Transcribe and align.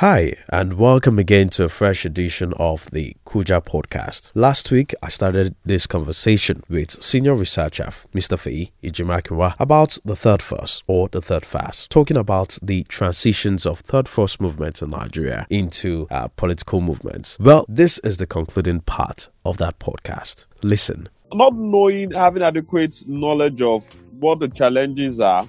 Hi, 0.00 0.34
and 0.50 0.74
welcome 0.74 1.18
again 1.18 1.48
to 1.48 1.64
a 1.64 1.70
fresh 1.70 2.04
edition 2.04 2.52
of 2.58 2.90
the 2.90 3.16
Kuja 3.24 3.64
podcast. 3.64 4.30
Last 4.34 4.70
week, 4.70 4.94
I 5.02 5.08
started 5.08 5.54
this 5.64 5.86
conversation 5.86 6.62
with 6.68 7.02
senior 7.02 7.34
researcher 7.34 7.84
Mr. 8.14 8.36
Feyi 8.36 8.72
Ijimakinwa 8.82 9.54
about 9.58 9.96
the 10.04 10.14
third 10.14 10.42
force 10.42 10.82
or 10.86 11.08
the 11.08 11.22
third 11.22 11.46
farce, 11.46 11.86
talking 11.88 12.18
about 12.18 12.58
the 12.60 12.82
transitions 12.90 13.64
of 13.64 13.80
third 13.80 14.06
force 14.06 14.38
movement 14.38 14.82
in 14.82 14.90
Nigeria 14.90 15.46
into 15.48 16.06
uh, 16.10 16.28
political 16.28 16.82
movements. 16.82 17.38
Well, 17.40 17.64
this 17.66 17.96
is 18.00 18.18
the 18.18 18.26
concluding 18.26 18.80
part 18.80 19.30
of 19.46 19.56
that 19.56 19.78
podcast. 19.78 20.44
Listen. 20.62 21.08
Not 21.32 21.54
knowing, 21.54 22.10
having 22.10 22.42
adequate 22.42 23.02
knowledge 23.08 23.62
of 23.62 23.82
what 24.20 24.40
the 24.40 24.48
challenges 24.48 25.20
are 25.20 25.48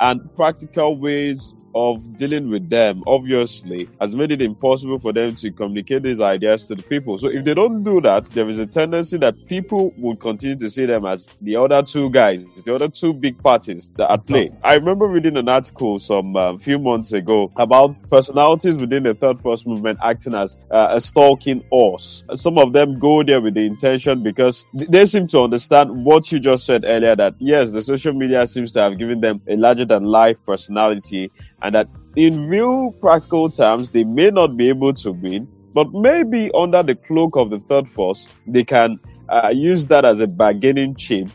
and 0.00 0.34
practical 0.36 0.96
ways 0.96 1.52
of 1.74 2.16
dealing 2.16 2.50
with 2.50 2.68
them, 2.70 3.02
obviously, 3.06 3.88
has 4.00 4.14
made 4.14 4.32
it 4.32 4.40
impossible 4.40 4.98
for 4.98 5.12
them 5.12 5.34
to 5.36 5.50
communicate 5.50 6.02
these 6.02 6.20
ideas 6.20 6.68
to 6.68 6.74
the 6.74 6.82
people. 6.82 7.18
So 7.18 7.28
if 7.28 7.44
they 7.44 7.54
don't 7.54 7.82
do 7.82 8.00
that, 8.02 8.26
there 8.26 8.48
is 8.48 8.58
a 8.58 8.66
tendency 8.66 9.18
that 9.18 9.34
people 9.46 9.92
will 9.98 10.16
continue 10.16 10.56
to 10.58 10.70
see 10.70 10.86
them 10.86 11.04
as 11.06 11.26
the 11.40 11.56
other 11.56 11.82
two 11.82 12.10
guys, 12.10 12.44
the 12.64 12.74
other 12.74 12.88
two 12.88 13.12
big 13.12 13.42
parties 13.42 13.90
that 13.96 14.08
are 14.08 14.18
playing. 14.18 14.56
I 14.62 14.74
remember 14.74 15.06
reading 15.06 15.36
an 15.36 15.48
article 15.48 15.98
some 15.98 16.36
uh, 16.36 16.56
few 16.58 16.78
months 16.78 17.12
ago 17.12 17.50
about 17.56 17.96
personalities 18.10 18.76
within 18.76 19.02
the 19.02 19.14
third 19.14 19.40
force 19.40 19.66
movement 19.66 19.98
acting 20.02 20.34
as 20.34 20.56
uh, 20.70 20.88
a 20.92 21.00
stalking 21.00 21.64
horse. 21.70 22.24
Some 22.34 22.58
of 22.58 22.72
them 22.72 22.98
go 22.98 23.22
there 23.22 23.40
with 23.40 23.54
the 23.54 23.66
intention 23.66 24.22
because 24.22 24.66
they 24.72 25.06
seem 25.06 25.26
to 25.28 25.40
understand 25.40 26.04
what 26.04 26.30
you 26.30 26.38
just 26.38 26.66
said 26.66 26.84
earlier 26.84 27.16
that 27.16 27.34
yes, 27.38 27.72
the 27.72 27.82
social 27.82 28.12
media 28.12 28.46
seems 28.46 28.70
to 28.72 28.80
have 28.80 28.98
given 28.98 29.20
them 29.20 29.40
a 29.48 29.56
larger 29.56 29.84
than 29.84 30.04
life 30.04 30.38
personality 30.46 31.30
and 31.64 31.74
that 31.74 31.88
in 32.14 32.46
real 32.46 32.92
practical 33.00 33.50
terms, 33.50 33.88
they 33.88 34.04
may 34.04 34.30
not 34.30 34.56
be 34.56 34.68
able 34.68 34.92
to 34.92 35.12
win, 35.12 35.48
but 35.72 35.92
maybe 35.92 36.50
under 36.54 36.82
the 36.82 36.94
cloak 36.94 37.36
of 37.36 37.50
the 37.50 37.58
third 37.58 37.88
force, 37.88 38.28
they 38.46 38.62
can 38.62 39.00
uh, 39.30 39.48
use 39.48 39.86
that 39.86 40.04
as 40.04 40.20
a 40.20 40.26
bargaining 40.26 40.94
chip 40.94 41.28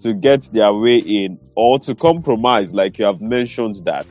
to 0.00 0.12
get 0.12 0.42
their 0.52 0.74
way 0.74 0.98
in 0.98 1.38
or 1.54 1.78
to 1.78 1.94
compromise, 1.94 2.74
like 2.74 2.98
you 2.98 3.04
have 3.04 3.20
mentioned 3.20 3.76
that. 3.84 4.04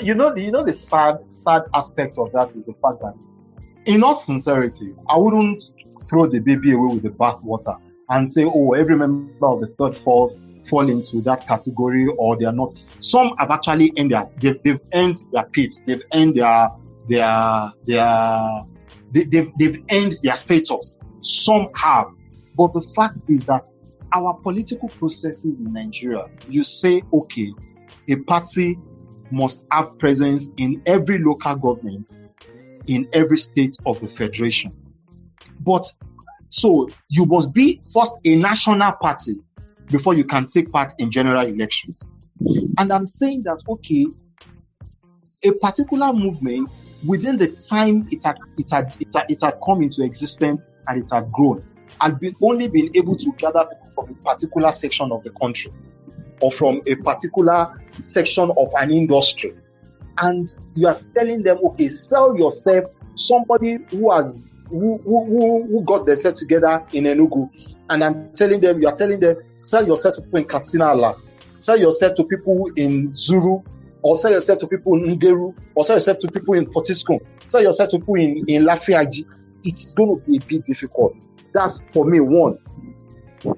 You 0.00 0.14
know, 0.14 0.34
you 0.34 0.50
know, 0.50 0.64
the 0.64 0.74
sad, 0.74 1.18
sad 1.30 1.62
aspect 1.74 2.18
of 2.18 2.32
that 2.32 2.48
is 2.50 2.64
the 2.64 2.74
fact 2.80 3.00
that, 3.00 3.14
in 3.84 4.04
all 4.04 4.14
sincerity, 4.14 4.94
I 5.08 5.18
wouldn't 5.18 5.62
throw 6.08 6.26
the 6.26 6.38
baby 6.38 6.72
away 6.72 6.94
with 6.94 7.02
the 7.02 7.10
bathwater 7.10 7.78
and 8.08 8.30
say, 8.32 8.44
"Oh, 8.44 8.72
every 8.72 8.96
member 8.96 9.46
of 9.46 9.60
the 9.60 9.68
third 9.68 9.96
force 9.96 10.36
fall 10.68 10.88
into 10.88 11.20
that 11.22 11.46
category 11.46 12.06
or 12.18 12.36
they 12.36 12.44
are 12.44 12.52
not. 12.52 12.82
Some 13.00 13.34
have 13.38 13.50
actually 13.50 13.92
earned 13.98 14.12
their, 14.12 14.24
they've, 14.38 14.62
they've 14.62 14.80
earned 14.94 15.18
their 15.32 15.44
pips, 15.44 15.80
they've 15.80 16.02
earned 16.12 16.34
their, 16.34 16.70
their, 17.08 17.70
their, 17.86 18.64
they, 19.12 19.24
they've, 19.24 19.52
they've 19.58 19.84
earned 19.90 20.14
their 20.22 20.36
status. 20.36 20.96
Some 21.22 21.68
have. 21.74 22.08
But 22.56 22.72
the 22.72 22.82
fact 22.82 23.22
is 23.28 23.44
that 23.44 23.66
our 24.12 24.34
political 24.34 24.88
processes 24.88 25.60
in 25.60 25.72
Nigeria, 25.72 26.26
you 26.48 26.64
say, 26.64 27.02
okay, 27.12 27.52
a 28.08 28.16
party 28.16 28.76
must 29.30 29.66
have 29.70 29.98
presence 29.98 30.50
in 30.56 30.82
every 30.86 31.18
local 31.18 31.56
government, 31.56 32.16
in 32.86 33.08
every 33.12 33.36
state 33.38 33.76
of 33.84 34.00
the 34.00 34.08
federation. 34.08 34.72
But 35.60 35.90
so 36.48 36.88
you 37.08 37.26
must 37.26 37.52
be 37.52 37.80
first 37.92 38.14
a 38.24 38.36
national 38.36 38.92
party 38.92 39.36
before 39.90 40.14
you 40.14 40.24
can 40.24 40.46
take 40.46 40.72
part 40.72 40.92
in 40.98 41.10
general 41.10 41.46
elections. 41.46 42.02
And 42.78 42.92
I'm 42.92 43.06
saying 43.06 43.44
that, 43.44 43.62
okay, 43.68 44.06
a 45.44 45.52
particular 45.52 46.12
movement 46.12 46.80
within 47.06 47.38
the 47.38 47.48
time 47.48 48.06
it 48.10 48.24
had, 48.24 48.38
it 48.58 48.70
had, 48.70 48.94
it 48.98 49.08
had, 49.14 49.30
it 49.30 49.40
had 49.40 49.58
come 49.64 49.82
into 49.82 50.02
existence 50.02 50.60
and 50.88 51.02
it 51.02 51.10
had 51.10 51.30
grown, 51.32 51.64
had 52.00 52.18
been 52.20 52.34
only 52.42 52.68
been 52.68 52.90
able 52.96 53.16
to 53.16 53.32
gather 53.38 53.64
people 53.64 53.88
from 53.94 54.10
a 54.10 54.14
particular 54.22 54.72
section 54.72 55.12
of 55.12 55.22
the 55.24 55.30
country 55.30 55.72
or 56.40 56.52
from 56.52 56.82
a 56.86 56.94
particular 56.96 57.80
section 58.00 58.50
of 58.56 58.68
an 58.78 58.90
industry. 58.90 59.54
And 60.18 60.54
you 60.74 60.86
are 60.88 60.94
telling 61.14 61.42
them, 61.42 61.58
okay, 61.64 61.88
sell 61.88 62.36
yourself 62.36 62.90
somebody 63.16 63.78
who 63.90 64.10
has 64.10 64.54
who, 64.68 64.98
who, 64.98 65.66
who 65.70 65.82
got 65.84 66.06
themselves 66.06 66.40
together 66.40 66.84
in 66.92 67.04
Enugu 67.04 67.50
and 67.90 68.02
I'm 68.02 68.32
telling 68.32 68.60
them, 68.60 68.80
you 68.80 68.88
are 68.88 68.94
telling 68.94 69.20
them, 69.20 69.36
sell 69.54 69.86
yourself 69.86 70.16
to 70.16 70.22
people 70.22 70.40
in 70.40 70.44
Katsina 70.46 71.14
sell 71.60 71.78
yourself 71.78 72.16
to 72.16 72.24
people 72.24 72.70
in 72.76 73.08
Zuru, 73.08 73.64
or 74.02 74.16
sell 74.16 74.30
yourself 74.30 74.58
to 74.60 74.66
people 74.68 74.94
in 74.94 75.18
Nderu, 75.18 75.54
or 75.74 75.84
sell 75.84 75.96
yourself 75.96 76.18
to 76.20 76.28
people 76.28 76.54
in 76.54 76.66
Potiskum, 76.66 77.18
sell 77.42 77.62
yourself 77.62 77.90
to 77.90 77.98
people 77.98 78.14
in, 78.14 78.44
in 78.46 78.64
Lafiaji. 78.64 79.24
It's 79.64 79.92
going 79.94 80.20
to 80.20 80.26
be 80.26 80.36
a 80.36 80.40
bit 80.40 80.64
difficult. 80.64 81.16
That's 81.52 81.80
for 81.92 82.04
me 82.04 82.20
one. 82.20 82.58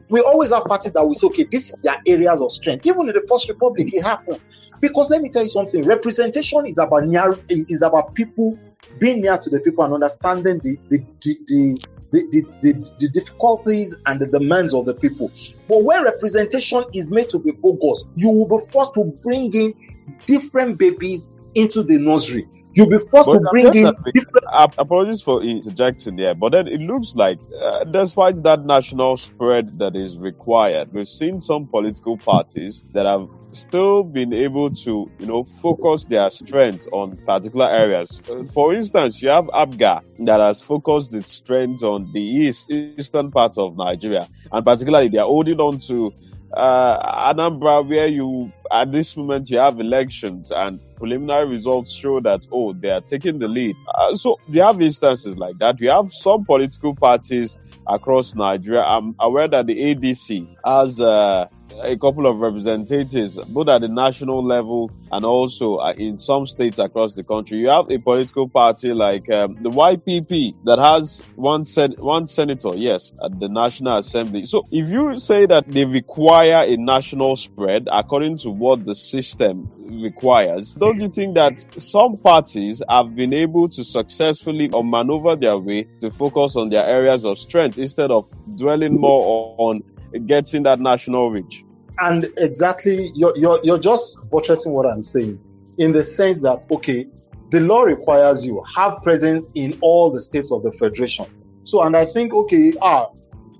We 0.08 0.20
always 0.20 0.50
have 0.50 0.64
parties 0.64 0.92
that 0.92 1.06
we 1.06 1.14
say, 1.14 1.26
okay, 1.28 1.44
this 1.44 1.70
is 1.70 1.76
their 1.82 2.00
areas 2.06 2.40
of 2.40 2.52
strength. 2.52 2.86
Even 2.86 3.08
in 3.08 3.14
the 3.14 3.26
First 3.28 3.48
Republic, 3.48 3.92
it 3.92 4.02
happened. 4.02 4.40
Because 4.80 5.10
let 5.10 5.22
me 5.22 5.28
tell 5.28 5.42
you 5.42 5.48
something: 5.48 5.82
representation 5.84 6.66
is 6.66 6.78
about 6.78 7.04
is 7.48 7.82
about 7.82 8.14
people 8.14 8.58
being 8.98 9.20
near 9.20 9.36
to 9.38 9.50
the 9.50 9.60
people 9.60 9.84
and 9.84 9.94
understanding 9.94 10.58
the 10.58 10.76
the, 10.88 11.04
the, 11.20 11.38
the 11.46 11.84
the, 12.10 12.22
the, 12.30 12.42
the, 12.62 12.90
the, 13.00 13.08
difficulties 13.10 13.94
and 14.06 14.18
the 14.18 14.26
demands 14.26 14.72
of 14.72 14.86
the 14.86 14.94
people. 14.94 15.30
But 15.68 15.84
when 15.84 16.04
representation 16.04 16.84
is 16.94 17.10
made 17.10 17.28
to 17.28 17.38
be 17.38 17.50
bogus, 17.50 18.04
you 18.16 18.30
will 18.30 18.48
be 18.48 18.64
forced 18.70 18.94
to 18.94 19.04
bring 19.22 19.52
in 19.52 19.74
different 20.26 20.78
babies 20.78 21.30
into 21.54 21.82
the 21.82 21.98
nursery. 21.98 22.48
You'll 22.74 22.90
be 22.90 22.98
forced 22.98 23.26
but 23.26 23.38
to 23.38 23.48
bring 23.50 23.66
in 23.74 23.94
different. 24.14 24.44
Apologies 24.78 25.22
for 25.22 25.42
interjecting 25.42 26.16
there, 26.16 26.34
but 26.34 26.52
then 26.52 26.68
it 26.68 26.80
looks 26.80 27.14
like, 27.16 27.38
uh, 27.60 27.84
despite 27.84 28.42
that 28.44 28.64
national 28.64 29.16
spread 29.16 29.78
that 29.78 29.96
is 29.96 30.16
required, 30.18 30.92
we've 30.92 31.08
seen 31.08 31.40
some 31.40 31.66
political 31.66 32.16
parties 32.16 32.82
that 32.92 33.06
have 33.06 33.28
still 33.52 34.02
been 34.04 34.32
able 34.32 34.70
to, 34.70 35.10
you 35.18 35.26
know, 35.26 35.42
focus 35.44 36.04
their 36.04 36.30
strength 36.30 36.86
on 36.92 37.16
particular 37.24 37.68
areas. 37.68 38.20
For 38.52 38.74
instance, 38.74 39.22
you 39.22 39.30
have 39.30 39.46
APGA 39.46 40.02
that 40.26 40.40
has 40.40 40.60
focused 40.60 41.14
its 41.14 41.32
strength 41.32 41.82
on 41.82 42.12
the 42.12 42.20
east, 42.22 42.70
eastern 42.70 43.30
part 43.30 43.58
of 43.58 43.76
Nigeria, 43.76 44.28
and 44.52 44.64
particularly 44.64 45.08
they 45.08 45.18
are 45.18 45.26
holding 45.26 45.58
on 45.58 45.78
to 45.78 46.12
uh, 46.56 47.32
Anambra, 47.32 47.86
where 47.88 48.06
you 48.06 48.52
at 48.70 48.92
this 48.92 49.16
moment 49.16 49.50
you 49.50 49.58
have 49.58 49.80
elections 49.80 50.50
and 50.50 50.78
preliminary 50.98 51.46
results 51.48 51.92
show 51.92 52.20
that 52.20 52.46
oh 52.52 52.72
they 52.72 52.90
are 52.90 53.00
taking 53.00 53.38
the 53.38 53.48
lead. 53.48 53.76
Uh, 53.94 54.14
so 54.14 54.38
we 54.48 54.58
have 54.58 54.80
instances 54.80 55.36
like 55.36 55.58
that. 55.58 55.78
We 55.80 55.86
have 55.86 56.12
some 56.12 56.44
political 56.44 56.94
parties 56.94 57.56
across 57.86 58.34
Nigeria. 58.34 58.82
I'm 58.82 59.14
aware 59.18 59.48
that 59.48 59.66
the 59.66 59.74
ADC 59.76 60.56
has. 60.64 61.00
Uh, 61.00 61.48
a 61.82 61.96
couple 61.96 62.26
of 62.26 62.40
representatives, 62.40 63.38
both 63.48 63.68
at 63.68 63.80
the 63.80 63.88
national 63.88 64.44
level 64.44 64.90
and 65.12 65.24
also 65.24 65.76
uh, 65.76 65.92
in 65.96 66.18
some 66.18 66.46
states 66.46 66.78
across 66.78 67.14
the 67.14 67.22
country. 67.22 67.58
You 67.58 67.68
have 67.68 67.90
a 67.90 67.98
political 67.98 68.48
party 68.48 68.92
like 68.92 69.30
um, 69.30 69.54
the 69.62 69.70
YPP 69.70 70.54
that 70.64 70.78
has 70.78 71.22
one 71.36 71.64
sen- 71.64 71.94
one 71.98 72.26
senator, 72.26 72.70
yes, 72.74 73.12
at 73.24 73.38
the 73.38 73.48
National 73.48 73.98
Assembly. 73.98 74.44
So 74.46 74.64
if 74.70 74.90
you 74.90 75.18
say 75.18 75.46
that 75.46 75.68
they 75.68 75.84
require 75.84 76.62
a 76.62 76.76
national 76.76 77.36
spread 77.36 77.88
according 77.90 78.38
to 78.38 78.50
what 78.50 78.84
the 78.84 78.94
system 78.94 79.70
requires, 79.88 80.74
don't 80.74 81.00
you 81.00 81.08
think 81.08 81.34
that 81.34 81.60
some 81.80 82.16
parties 82.16 82.82
have 82.88 83.14
been 83.14 83.32
able 83.32 83.68
to 83.70 83.84
successfully 83.84 84.70
or 84.72 84.84
maneuver 84.84 85.36
their 85.36 85.58
way 85.58 85.84
to 86.00 86.10
focus 86.10 86.56
on 86.56 86.68
their 86.68 86.84
areas 86.84 87.24
of 87.24 87.38
strength 87.38 87.78
instead 87.78 88.10
of 88.10 88.28
dwelling 88.56 89.00
more 89.00 89.54
on 89.58 89.82
getting 90.26 90.62
that 90.62 90.80
national 90.80 91.30
reach? 91.30 91.64
and 92.00 92.26
exactly 92.36 93.10
you're, 93.14 93.36
you're 93.36 93.60
you're 93.62 93.78
just 93.78 94.18
buttressing 94.30 94.72
what 94.72 94.86
i'm 94.86 95.02
saying 95.02 95.38
in 95.78 95.92
the 95.92 96.02
sense 96.04 96.40
that 96.40 96.62
okay 96.70 97.06
the 97.50 97.60
law 97.60 97.82
requires 97.82 98.44
you 98.44 98.62
have 98.74 99.02
presence 99.02 99.46
in 99.54 99.76
all 99.80 100.10
the 100.10 100.20
states 100.20 100.52
of 100.52 100.62
the 100.62 100.72
federation 100.72 101.26
so 101.64 101.82
and 101.82 101.96
i 101.96 102.04
think 102.04 102.32
okay 102.32 102.72
ah 102.82 103.06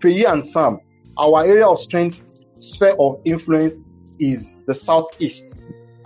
Feyi 0.01 0.31
and 0.31 0.45
sam 0.45 0.79
our 1.19 1.45
area 1.45 1.67
of 1.67 1.79
strength 1.79 2.25
sphere 2.59 2.95
of 2.99 3.21
influence 3.25 3.81
is 4.19 4.57
the 4.67 4.75
southeast 4.75 5.57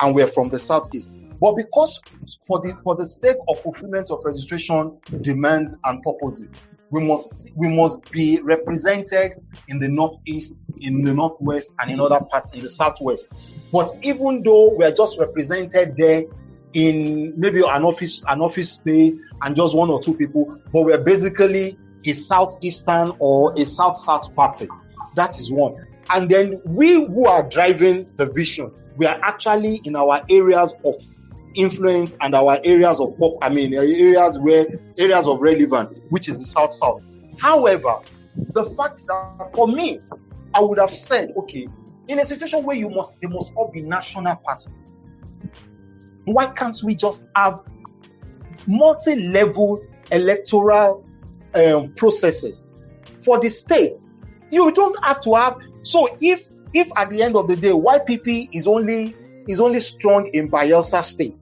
and 0.02 0.14
we're 0.14 0.28
from 0.28 0.50
the 0.50 0.58
southeast 0.58 1.10
but 1.40 1.54
because 1.54 2.00
for 2.46 2.60
the 2.60 2.76
for 2.84 2.94
the 2.94 3.06
sake 3.06 3.36
of 3.48 3.58
fulfillment 3.60 4.10
of 4.10 4.20
registration 4.24 4.96
demands 5.22 5.78
and 5.84 6.02
purposes 6.02 6.50
we 6.92 7.02
must 7.02 7.48
we 7.56 7.68
must 7.68 8.02
be 8.12 8.38
represented 8.42 9.32
in 9.68 9.78
the 9.78 9.88
northeast, 9.88 10.54
in 10.80 11.02
the 11.02 11.14
northwest, 11.14 11.74
and 11.80 11.90
in 11.90 11.98
other 11.98 12.20
parts 12.30 12.50
in 12.52 12.60
the 12.60 12.68
southwest. 12.68 13.28
But 13.72 13.90
even 14.02 14.42
though 14.42 14.74
we 14.76 14.84
are 14.84 14.92
just 14.92 15.18
represented 15.18 15.96
there 15.96 16.24
in 16.74 17.32
maybe 17.34 17.60
an 17.60 17.82
office 17.84 18.22
an 18.28 18.42
office 18.42 18.72
space 18.72 19.16
and 19.40 19.56
just 19.56 19.74
one 19.74 19.88
or 19.88 20.02
two 20.02 20.14
people, 20.14 20.60
but 20.70 20.82
we're 20.82 20.98
basically 20.98 21.78
a 22.04 22.12
southeastern 22.12 23.12
or 23.20 23.54
a 23.58 23.64
south 23.64 23.96
south 23.96 24.34
party. 24.34 24.68
That 25.16 25.38
is 25.38 25.50
one. 25.50 25.74
And 26.10 26.28
then 26.28 26.60
we 26.64 27.06
who 27.06 27.26
are 27.26 27.42
driving 27.48 28.08
the 28.16 28.26
vision, 28.26 28.72
we 28.96 29.06
are 29.06 29.18
actually 29.22 29.80
in 29.84 29.96
our 29.96 30.22
areas 30.28 30.74
of 30.84 30.94
influence 31.54 32.16
and 32.20 32.34
our 32.34 32.58
areas 32.64 33.00
of 33.00 33.16
pop, 33.18 33.34
I 33.42 33.48
mean, 33.48 33.74
areas 33.74 34.38
where 34.38 34.66
areas 34.98 35.26
of 35.26 35.40
relevance, 35.40 35.92
which 36.10 36.28
is 36.28 36.38
the 36.38 36.46
South 36.46 36.72
South. 36.72 37.02
However, 37.38 37.96
the 38.36 38.64
fact 38.64 38.98
is 38.98 39.06
that 39.06 39.50
for 39.54 39.68
me, 39.68 40.00
I 40.54 40.60
would 40.60 40.78
have 40.78 40.90
said, 40.90 41.32
okay, 41.36 41.68
in 42.08 42.18
a 42.18 42.26
situation 42.26 42.64
where 42.64 42.76
you 42.76 42.90
must, 42.90 43.20
they 43.20 43.28
must 43.28 43.52
all 43.54 43.70
be 43.70 43.82
national 43.82 44.36
parties. 44.36 44.86
Why 46.24 46.46
can't 46.46 46.80
we 46.82 46.94
just 46.94 47.26
have 47.36 47.60
multi-level 48.66 49.84
electoral 50.10 51.06
um, 51.54 51.92
processes 51.94 52.68
for 53.24 53.40
the 53.40 53.48
states? 53.48 54.10
You 54.52 54.70
don't 54.70 55.02
have 55.02 55.22
to 55.22 55.34
have. 55.34 55.56
So 55.82 56.06
if 56.20 56.46
if 56.74 56.90
at 56.96 57.08
the 57.10 57.22
end 57.22 57.36
of 57.36 57.48
the 57.48 57.56
day 57.56 57.70
YPP 57.70 58.50
is 58.52 58.66
only 58.66 59.16
is 59.48 59.58
only 59.60 59.80
strong 59.80 60.28
in 60.34 60.50
Bayelsa 60.50 61.02
State, 61.02 61.34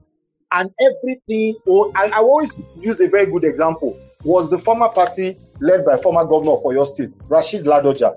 and 0.53 0.71
everything, 0.79 1.55
or 1.67 1.91
I, 1.95 2.07
I 2.07 2.17
always 2.19 2.59
use 2.79 3.01
a 3.01 3.09
very 3.09 3.25
good 3.25 3.43
example 3.43 3.99
was 4.23 4.49
the 4.49 4.57
former 4.57 4.87
party 4.87 5.37
led 5.59 5.85
by 5.85 5.97
former 5.97 6.23
governor 6.23 6.57
for 6.61 6.73
your 6.73 6.85
state, 6.85 7.13
Rashid 7.27 7.65
Ladoja, 7.65 8.15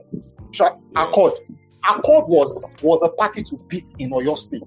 Accord. 0.94 1.32
Accord 1.88 2.28
was 2.28 2.74
was 2.80 3.02
a 3.02 3.08
party 3.08 3.42
to 3.42 3.56
beat 3.68 3.92
in 3.98 4.10
Oyo 4.10 4.38
State. 4.38 4.62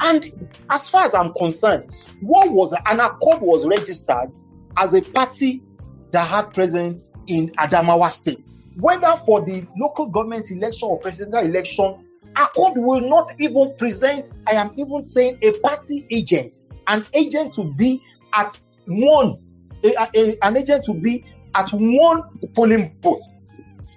And 0.00 0.50
as 0.68 0.88
far 0.88 1.04
as 1.04 1.14
I'm 1.14 1.32
concerned, 1.34 1.90
what 2.20 2.50
was 2.50 2.72
an 2.72 2.98
Accord 2.98 3.40
was 3.40 3.64
registered 3.66 4.32
as 4.76 4.94
a 4.94 5.00
party 5.00 5.62
that 6.10 6.26
had 6.26 6.52
presence 6.52 7.06
in 7.28 7.50
Adamawa 7.50 8.10
State. 8.10 8.48
Whether 8.78 9.20
for 9.26 9.40
the 9.42 9.66
local 9.76 10.06
government 10.06 10.50
election 10.50 10.88
or 10.88 10.98
presidential 10.98 11.50
election, 11.50 12.04
Accord 12.36 12.74
will 12.76 13.00
not 13.00 13.32
even 13.38 13.74
present, 13.76 14.32
I 14.46 14.52
am 14.52 14.72
even 14.76 15.02
saying, 15.02 15.38
a 15.42 15.52
party 15.60 16.06
agent, 16.10 16.56
an 16.86 17.04
agent 17.12 17.54
to 17.54 17.64
be 17.64 18.02
at 18.32 18.58
one, 18.86 19.36
a, 19.84 19.94
a, 20.14 20.36
an 20.42 20.56
agent 20.56 20.84
to 20.84 20.94
be 20.94 21.24
at 21.54 21.68
one 21.70 22.22
polling 22.54 22.96
booth. 23.00 23.22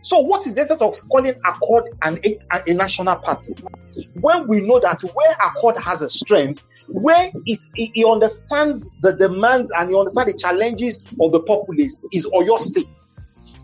So, 0.02 0.20
what 0.20 0.46
is 0.48 0.56
the 0.56 0.62
essence 0.62 0.82
of 0.82 1.00
calling 1.10 1.36
Accord 1.46 1.86
an, 2.02 2.20
a, 2.26 2.38
a 2.68 2.74
national 2.74 3.16
party? 3.18 3.56
When 4.20 4.48
we 4.48 4.60
know 4.60 4.80
that 4.80 5.00
where 5.02 5.36
Accord 5.46 5.78
has 5.78 6.02
a 6.02 6.10
strength, 6.10 6.66
where 6.88 7.32
it, 7.46 7.60
it, 7.76 8.06
understands 8.06 8.90
the 9.02 9.14
demands 9.14 9.72
and 9.78 9.90
he 9.90 9.96
understands 9.96 10.34
the 10.34 10.38
challenges 10.38 11.00
of 11.22 11.32
the 11.32 11.40
populace 11.42 12.00
is 12.12 12.28
Oyo 12.28 12.58
State. 12.58 13.00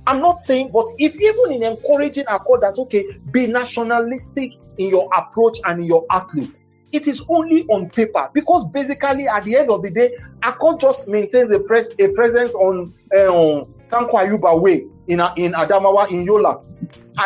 I'm 0.10 0.22
not 0.22 0.40
saying, 0.40 0.72
but 0.74 0.88
if 0.98 1.16
even 1.22 1.52
in 1.52 1.62
encouraging 1.62 2.24
Accord 2.28 2.62
that 2.62 2.80
okay, 2.80 3.06
be 3.30 3.46
nationalistic 3.46 4.54
in 4.80 4.90
your 4.90 5.08
approach 5.16 5.60
and 5.66 5.82
in 5.82 5.86
your 5.86 6.04
outlook, 6.10 6.50
it 6.92 7.08
is 7.08 7.24
only 7.30 7.64
on 7.66 7.92
paper 7.92 8.28
because 8.34 8.66
basically 8.72 9.28
at 9.28 9.44
the 9.44 9.56
end 9.56 9.70
of 9.70 9.84
the 9.84 9.92
day, 9.92 10.18
Accord 10.42 10.80
just 10.80 11.08
maintains 11.08 11.52
a 11.52 11.58
a 11.60 12.10
presence 12.14 12.56
on 12.56 12.92
um, 13.20 13.72
Tanko 13.90 14.14
Ayuba 14.14 14.60
Way 14.60 14.88
in, 15.10 15.20
in 15.38 15.52
Adamawa 15.52 16.10
in 16.10 16.24
Yola 16.26 16.60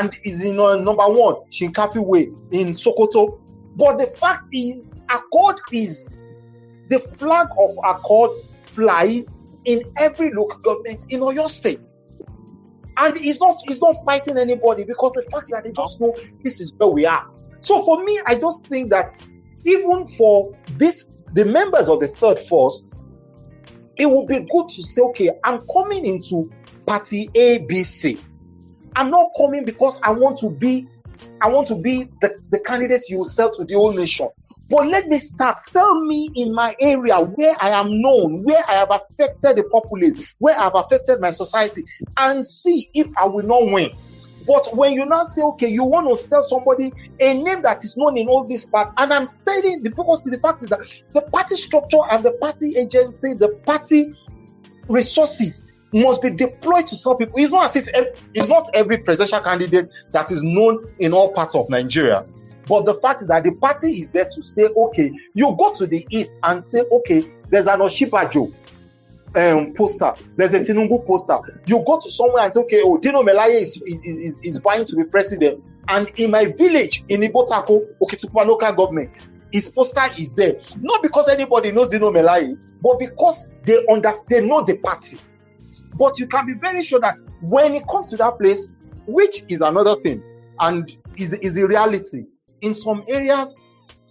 and 0.01 0.13
is 0.25 0.43
in 0.43 0.59
uh, 0.59 0.75
number 0.75 1.07
one 1.07 1.35
Shinkafi 1.53 2.05
Way 2.05 2.23
in 2.51 2.73
Sokoto. 2.73 3.39
But 3.77 3.97
the 3.97 4.07
fact 4.07 4.47
is, 4.51 4.91
Accord 5.09 5.61
is 5.71 6.05
the 6.89 6.99
flag 6.99 7.47
of 7.57 7.77
Accord 7.85 8.31
flies 8.65 9.33
in 9.63 9.83
every 9.95 10.33
local 10.33 10.57
government 10.59 11.05
in 11.09 11.21
Oyo 11.21 11.47
State. 11.47 11.89
And 12.97 13.17
he's 13.17 13.39
not 13.39 13.57
he's 13.67 13.81
not 13.81 13.95
fighting 14.05 14.37
anybody 14.37 14.83
because 14.83 15.13
the 15.13 15.23
fact 15.31 15.49
that 15.49 15.63
they 15.63 15.71
just 15.71 15.99
know 15.99 16.15
this 16.43 16.61
is 16.61 16.73
where 16.77 16.89
we 16.89 17.05
are. 17.05 17.25
So 17.61 17.83
for 17.85 18.03
me, 18.03 18.21
I 18.27 18.35
just 18.35 18.67
think 18.67 18.89
that 18.91 19.11
even 19.65 20.07
for 20.17 20.55
this 20.77 21.05
the 21.33 21.45
members 21.45 21.89
of 21.89 21.99
the 21.99 22.07
third 22.07 22.39
force, 22.39 22.85
it 23.97 24.05
would 24.05 24.27
be 24.27 24.39
good 24.51 24.69
to 24.69 24.83
say, 24.83 25.01
okay, 25.01 25.31
I'm 25.43 25.59
coming 25.71 26.05
into 26.05 26.51
party 26.85 27.29
ABC. 27.29 28.19
I'm 28.95 29.09
not 29.09 29.31
coming 29.37 29.65
because 29.65 29.99
I 30.01 30.11
want 30.11 30.37
to 30.39 30.49
be, 30.49 30.87
I 31.41 31.49
want 31.49 31.67
to 31.67 31.75
be 31.75 32.09
the, 32.21 32.39
the 32.49 32.59
candidate 32.59 33.03
you 33.09 33.23
sell 33.25 33.51
to 33.51 33.65
the 33.65 33.73
whole 33.73 33.93
nation. 33.93 34.29
But 34.69 34.87
let 34.87 35.07
me 35.07 35.19
start. 35.19 35.59
Sell 35.59 36.01
me 36.01 36.31
in 36.35 36.53
my 36.53 36.75
area 36.79 37.19
where 37.19 37.55
I 37.61 37.69
am 37.69 38.01
known, 38.01 38.43
where 38.43 38.63
I 38.67 38.73
have 38.73 38.91
affected 38.91 39.57
the 39.57 39.63
populace, 39.71 40.35
where 40.39 40.57
I 40.57 40.63
have 40.63 40.75
affected 40.75 41.19
my 41.19 41.31
society, 41.31 41.83
and 42.17 42.45
see 42.45 42.89
if 42.93 43.07
I 43.17 43.25
will 43.25 43.45
not 43.45 43.65
win. 43.71 43.91
But 44.47 44.75
when 44.75 44.93
you 44.93 45.05
now 45.05 45.23
say, 45.23 45.41
okay, 45.41 45.69
you 45.69 45.83
want 45.83 46.07
to 46.09 46.17
sell 46.17 46.43
somebody 46.43 46.91
a 47.19 47.33
name 47.33 47.61
that 47.61 47.83
is 47.83 47.95
known 47.95 48.17
in 48.17 48.27
all 48.27 48.43
these 48.43 48.65
parts, 48.65 48.91
and 48.97 49.13
I'm 49.13 49.27
stating 49.27 49.83
the 49.83 49.91
focus 49.91 50.23
to 50.23 50.31
the 50.31 50.39
fact 50.39 50.63
is 50.63 50.69
that 50.69 50.79
the 51.13 51.21
party 51.21 51.55
structure 51.55 52.01
and 52.11 52.23
the 52.23 52.31
party 52.31 52.75
agency, 52.77 53.33
the 53.33 53.49
party 53.65 54.13
resources 54.87 55.61
must 55.93 56.21
be 56.21 56.29
deployed 56.29 56.87
to 56.87 56.95
some 56.95 57.17
people. 57.17 57.35
It's 57.37 57.51
not 57.51 57.65
as 57.65 57.75
if 57.75 57.87
it's 58.33 58.47
not 58.47 58.69
every 58.73 58.97
presidential 58.97 59.41
candidate 59.41 59.89
that 60.11 60.31
is 60.31 60.41
known 60.43 60.85
in 60.99 61.13
all 61.13 61.31
parts 61.31 61.55
of 61.55 61.69
Nigeria. 61.69 62.25
But 62.67 62.85
the 62.85 62.93
fact 62.95 63.21
is 63.21 63.27
that 63.27 63.43
the 63.43 63.51
party 63.51 63.99
is 64.01 64.11
there 64.11 64.27
to 64.29 64.41
say, 64.41 64.63
okay, 64.63 65.11
you 65.33 65.55
go 65.57 65.73
to 65.73 65.85
the 65.85 66.05
east 66.09 66.35
and 66.43 66.63
say, 66.63 66.81
okay, 66.91 67.29
there's 67.49 67.67
an 67.67 67.79
Osinbajo 67.79 68.53
um, 69.35 69.73
poster, 69.73 70.13
there's 70.37 70.53
a 70.53 70.59
Tinubu 70.59 71.05
poster. 71.05 71.39
You 71.65 71.83
go 71.85 71.99
to 71.99 72.09
somewhere 72.09 72.43
and 72.43 72.53
say, 72.53 72.61
okay, 72.61 72.81
oh, 72.83 72.97
Dino 72.97 73.23
Melaye 73.23 73.61
is, 73.61 73.81
is, 73.85 74.01
is, 74.03 74.39
is 74.43 74.57
vying 74.59 74.85
to 74.85 74.95
be 74.95 75.03
president. 75.03 75.63
And 75.87 76.07
in 76.15 76.31
my 76.31 76.45
village, 76.45 77.03
in 77.09 77.21
Igbotako, 77.21 77.85
Okitipupa 78.01 78.47
local 78.47 78.71
government, 78.73 79.11
his 79.51 79.67
poster 79.67 80.07
is 80.17 80.33
there. 80.33 80.55
Not 80.79 81.01
because 81.01 81.27
anybody 81.27 81.71
knows 81.71 81.89
Dino 81.89 82.11
Melaye, 82.11 82.57
but 82.81 82.99
because 82.99 83.51
they 83.65 83.85
understand, 83.91 84.27
they 84.29 84.47
know 84.47 84.63
the 84.63 84.77
party. 84.77 85.17
But 85.95 86.17
you 86.17 86.27
can 86.27 86.45
be 86.45 86.53
very 86.53 86.81
sure 86.81 86.99
that 87.01 87.17
when 87.41 87.73
it 87.73 87.87
comes 87.87 88.09
to 88.11 88.17
that 88.17 88.39
place, 88.39 88.67
which 89.05 89.43
is 89.49 89.61
another 89.61 89.95
thing, 89.97 90.23
and 90.59 90.95
is, 91.17 91.33
is 91.33 91.55
the 91.55 91.67
reality, 91.67 92.25
in 92.63 92.73
some 92.73 93.03
areas, 93.07 93.55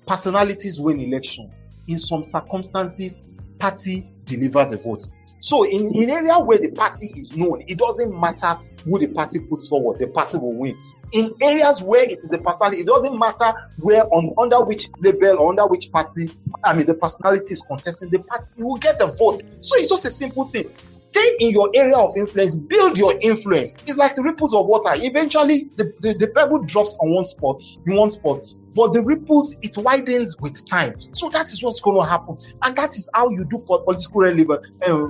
personalities 0.06 0.78
win 0.78 1.00
elections. 1.00 1.58
In 1.88 1.98
some 1.98 2.22
circumstances, 2.22 3.18
party 3.58 4.12
deliver 4.26 4.64
the 4.66 4.76
votes. 4.76 5.10
So 5.40 5.64
in, 5.64 5.92
in 5.94 6.10
area 6.10 6.38
where 6.38 6.58
the 6.58 6.68
party 6.68 7.12
is 7.16 7.34
known, 7.36 7.64
it 7.66 7.78
doesn't 7.78 8.18
matter 8.20 8.58
who 8.84 8.98
the 8.98 9.08
party 9.08 9.40
puts 9.40 9.66
forward, 9.66 9.98
the 9.98 10.06
party 10.06 10.36
will 10.36 10.52
win. 10.52 10.78
In 11.12 11.34
areas 11.40 11.82
where 11.82 12.04
it 12.04 12.18
is 12.18 12.28
the 12.28 12.38
personality, 12.38 12.82
it 12.82 12.86
doesn't 12.86 13.18
matter 13.18 13.52
where 13.80 14.04
on 14.14 14.32
under 14.38 14.62
which 14.64 14.88
label 15.00 15.38
or 15.40 15.50
under 15.50 15.66
which 15.66 15.90
party, 15.90 16.30
I 16.62 16.74
mean 16.74 16.86
the 16.86 16.94
personality 16.94 17.54
is 17.54 17.62
contesting 17.62 18.10
the 18.10 18.20
party, 18.20 18.44
you 18.56 18.66
will 18.66 18.76
get 18.76 18.98
the 18.98 19.06
vote. 19.06 19.42
So 19.62 19.76
it's 19.76 19.88
just 19.88 20.04
a 20.04 20.10
simple 20.10 20.44
thing. 20.44 20.70
Stay 21.12 21.36
in 21.40 21.50
your 21.50 21.70
area 21.74 21.94
of 21.94 22.16
influence, 22.16 22.54
build 22.54 22.96
your 22.96 23.18
influence. 23.20 23.76
It's 23.86 23.98
like 23.98 24.16
the 24.16 24.22
ripples 24.22 24.54
of 24.54 24.64
water. 24.64 24.92
Eventually, 24.94 25.64
the, 25.76 25.92
the, 26.00 26.14
the 26.14 26.28
pebble 26.28 26.62
drops 26.62 26.96
on 27.00 27.10
one 27.10 27.26
spot, 27.26 27.60
in 27.86 27.94
one 27.94 28.10
spot, 28.10 28.40
but 28.74 28.94
the 28.94 29.02
ripples 29.02 29.54
it 29.60 29.76
widens 29.76 30.38
with 30.40 30.66
time. 30.66 30.94
So 31.12 31.28
that 31.28 31.52
is 31.52 31.62
what's 31.62 31.80
going 31.80 32.02
to 32.02 32.08
happen, 32.08 32.38
and 32.62 32.74
that 32.76 32.96
is 32.96 33.10
how 33.12 33.28
you 33.28 33.44
do 33.44 33.58
political 33.58 34.22
relevance. 34.22 34.66
Uh, 34.86 35.06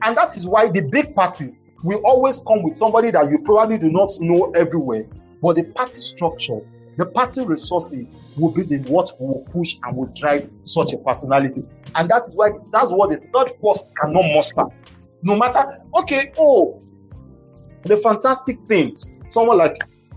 and 0.00 0.16
that 0.16 0.38
is 0.38 0.46
why 0.46 0.70
the 0.70 0.80
big 0.80 1.14
parties 1.14 1.60
will 1.84 2.00
always 2.06 2.42
come 2.48 2.62
with 2.62 2.78
somebody 2.78 3.10
that 3.10 3.30
you 3.30 3.40
probably 3.40 3.76
do 3.76 3.90
not 3.90 4.10
know 4.20 4.50
everywhere, 4.52 5.06
but 5.42 5.56
the 5.56 5.64
party 5.64 6.00
structure, 6.00 6.60
the 6.96 7.04
party 7.04 7.44
resources 7.44 8.14
will 8.38 8.52
be 8.52 8.62
the 8.62 8.78
what 8.90 9.10
will 9.20 9.46
push 9.52 9.76
and 9.82 9.98
will 9.98 10.10
drive 10.16 10.48
such 10.62 10.94
a 10.94 10.96
personality, 10.96 11.62
and 11.94 12.08
that 12.08 12.22
is 12.26 12.34
why 12.36 12.52
that's 12.72 12.90
what 12.90 13.10
the 13.10 13.18
third 13.34 13.52
force 13.60 13.84
cannot 14.00 14.24
muster. 14.34 14.64
No 15.22 15.36
matter 15.36 15.64
okay, 15.96 16.32
oh, 16.38 16.82
the 17.84 17.96
fantastic 17.98 18.58
thing, 18.66 18.96
someone 19.30 19.58
like 19.58 19.76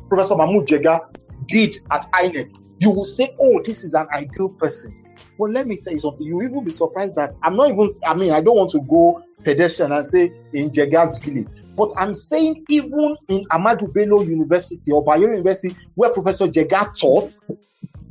Professor 0.10 0.36
Mahmoud 0.36 0.68
Jega 0.68 1.02
did 1.48 1.78
at 1.92 2.06
INEC, 2.14 2.52
you 2.80 2.90
will 2.90 3.06
say, 3.06 3.36
oh, 3.40 3.62
this 3.64 3.84
is 3.84 3.94
an 3.94 4.08
ideal 4.14 4.50
person. 4.50 5.04
But 5.38 5.52
let 5.52 5.68
me 5.68 5.78
tell 5.78 5.94
you 5.94 6.00
something, 6.00 6.26
you 6.26 6.42
even 6.42 6.64
be 6.64 6.72
surprised 6.72 7.16
that 7.16 7.36
I'm 7.42 7.56
not 7.56 7.72
even, 7.72 7.96
I 8.06 8.14
mean, 8.14 8.32
I 8.32 8.42
don't 8.42 8.58
want 8.58 8.72
to 8.72 8.82
go 8.82 9.24
pedestrian 9.44 9.92
and 9.92 10.06
say 10.06 10.32
in 10.54 10.70
Jega's 10.70 11.18
village, 11.18 11.48
but 11.76 11.92
I'm 11.98 12.14
saying 12.14 12.66
even 12.70 13.16
in 13.30 13.46
Ahmadu 13.46 13.94
Bello 13.94 14.22
University 14.22 14.92
or 14.92 15.04
Bayero 15.04 15.32
University, 15.32 15.76
where 15.96 16.10
Professor 16.12 16.48
Jega 16.48 16.98
taught, 16.98 17.32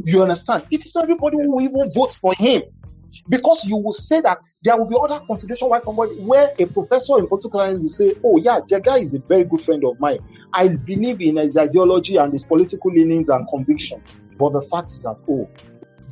you 0.04 0.20
understand, 0.22 0.64
it 0.70 0.84
is 0.84 0.94
not 0.94 1.04
everybody 1.04 1.36
who 1.36 1.60
even 1.60 1.90
vote 1.92 2.14
for 2.14 2.34
him. 2.34 2.62
Because 3.28 3.64
you 3.64 3.76
will 3.76 3.92
say 3.92 4.20
that 4.20 4.38
there 4.62 4.76
will 4.76 4.86
be 4.86 4.96
other 5.00 5.24
consideration 5.24 5.68
why 5.68 5.78
somebody, 5.78 6.14
where 6.20 6.52
a 6.58 6.66
professor 6.66 7.18
in 7.18 7.28
political 7.28 7.60
science 7.60 7.80
will 7.80 7.88
say, 7.88 8.12
Oh, 8.24 8.36
yeah, 8.38 8.60
Jega 8.60 9.00
is 9.00 9.14
a 9.14 9.18
very 9.20 9.44
good 9.44 9.60
friend 9.60 9.84
of 9.84 9.98
mine. 10.00 10.18
I 10.52 10.68
believe 10.68 11.20
in 11.20 11.36
his 11.36 11.56
ideology 11.56 12.16
and 12.16 12.32
his 12.32 12.44
political 12.44 12.90
leanings 12.90 13.28
and 13.28 13.46
convictions. 13.48 14.06
But 14.38 14.52
the 14.54 14.62
fact 14.62 14.90
is 14.90 15.02
that, 15.02 15.20
oh, 15.28 15.48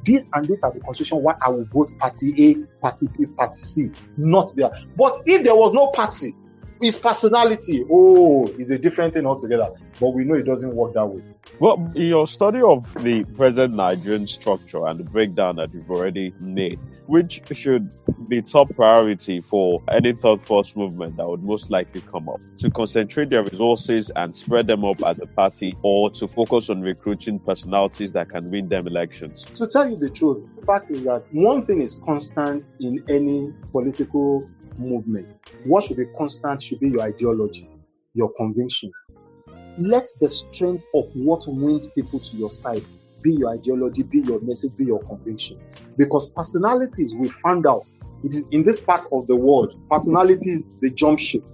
this 0.04 0.30
and 0.32 0.46
this 0.46 0.62
are 0.62 0.72
the 0.72 0.80
constitution 0.80 1.22
why 1.22 1.34
I 1.44 1.50
will 1.50 1.64
vote 1.64 1.96
party 1.98 2.50
A, 2.50 2.54
party 2.80 3.08
B, 3.18 3.26
party 3.26 3.58
C, 3.58 3.90
not 4.16 4.54
there. 4.56 4.70
But 4.96 5.20
if 5.26 5.44
there 5.44 5.54
was 5.54 5.74
no 5.74 5.88
party, 5.88 6.34
his 6.80 6.96
personality, 6.96 7.84
oh, 7.90 8.46
is 8.58 8.70
a 8.70 8.78
different 8.78 9.14
thing 9.14 9.26
altogether. 9.26 9.70
But 10.00 10.10
we 10.10 10.24
know 10.24 10.34
it 10.34 10.46
doesn't 10.46 10.74
work 10.74 10.94
that 10.94 11.06
way. 11.06 11.22
Well, 11.58 11.92
in 11.94 12.06
your 12.06 12.26
study 12.26 12.60
of 12.62 12.92
the 13.02 13.24
present 13.36 13.74
Nigerian 13.74 14.26
structure 14.26 14.86
and 14.86 14.98
the 14.98 15.04
breakdown 15.04 15.56
that 15.56 15.74
you've 15.74 15.90
already 15.90 16.32
made, 16.40 16.78
which 17.06 17.42
should 17.52 17.90
be 18.28 18.40
top 18.40 18.74
priority 18.74 19.40
for 19.40 19.82
any 19.90 20.12
third 20.12 20.40
force 20.40 20.76
movement 20.76 21.16
that 21.16 21.28
would 21.28 21.42
most 21.42 21.70
likely 21.70 22.00
come 22.02 22.28
up? 22.28 22.40
To 22.58 22.70
concentrate 22.70 23.30
their 23.30 23.42
resources 23.42 24.10
and 24.16 24.34
spread 24.34 24.66
them 24.66 24.84
up 24.84 25.04
as 25.04 25.20
a 25.20 25.26
party, 25.26 25.76
or 25.82 26.10
to 26.12 26.28
focus 26.28 26.70
on 26.70 26.80
recruiting 26.80 27.40
personalities 27.40 28.12
that 28.12 28.30
can 28.30 28.50
win 28.50 28.68
them 28.68 28.86
elections? 28.86 29.44
To 29.56 29.66
tell 29.66 29.88
you 29.88 29.96
the 29.96 30.10
truth, 30.10 30.46
the 30.58 30.64
fact 30.64 30.90
is 30.90 31.04
that 31.04 31.24
one 31.32 31.62
thing 31.62 31.82
is 31.82 32.00
constant 32.06 32.70
in 32.80 33.04
any 33.08 33.52
political 33.72 34.48
movement. 34.80 35.36
What 35.64 35.84
should 35.84 35.98
be 35.98 36.06
constant 36.18 36.62
should 36.62 36.80
be 36.80 36.88
your 36.88 37.02
ideology, 37.02 37.68
your 38.14 38.32
convictions. 38.34 39.06
Let 39.78 40.08
the 40.20 40.28
strength 40.28 40.84
of 40.94 41.04
what 41.14 41.44
wins 41.46 41.86
people 41.86 42.18
to 42.18 42.36
your 42.36 42.50
side 42.50 42.84
be 43.22 43.32
your 43.32 43.50
ideology, 43.50 44.02
be 44.02 44.20
your 44.20 44.40
message, 44.40 44.76
be 44.76 44.86
your 44.86 45.02
convictions. 45.04 45.68
Because 45.96 46.32
personalities, 46.32 47.14
we 47.14 47.28
found 47.28 47.66
out, 47.66 47.88
it 48.24 48.34
is 48.34 48.48
in 48.48 48.64
this 48.64 48.80
part 48.80 49.06
of 49.12 49.26
the 49.26 49.36
world, 49.36 49.76
personalities 49.90 50.68
they 50.82 50.90
jump 50.90 51.18
ship. 51.18 51.44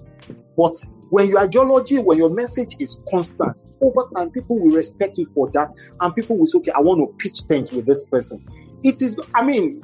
But 0.56 0.74
when 1.10 1.28
your 1.28 1.40
ideology, 1.40 1.98
when 1.98 2.18
your 2.18 2.30
message 2.30 2.76
is 2.80 3.00
constant, 3.10 3.62
over 3.80 4.08
time 4.14 4.30
people 4.30 4.58
will 4.58 4.74
respect 4.74 5.18
you 5.18 5.26
for 5.34 5.50
that, 5.50 5.72
and 6.00 6.14
people 6.14 6.36
will 6.36 6.46
say, 6.46 6.58
"Okay, 6.58 6.72
I 6.72 6.80
want 6.80 7.00
to 7.00 7.14
pitch 7.18 7.46
tent 7.46 7.72
with 7.72 7.86
this 7.86 8.06
person." 8.06 8.42
It 8.82 9.02
is, 9.02 9.20
I 9.34 9.44
mean, 9.44 9.82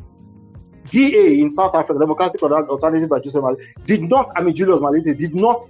DA 0.91 1.41
in 1.41 1.51
South 1.51 1.75
Africa, 1.75 1.99
Democratic 1.99 2.43
Alternative 2.43 3.09
by 3.09 3.21
Joseph 3.21 3.43
Malete, 3.43 3.87
did 3.87 4.03
not, 4.03 4.31
I 4.37 4.43
mean, 4.43 4.55
Julius 4.55 4.81
Malete 4.81 5.17
did 5.19 5.35
not, 5.35 5.63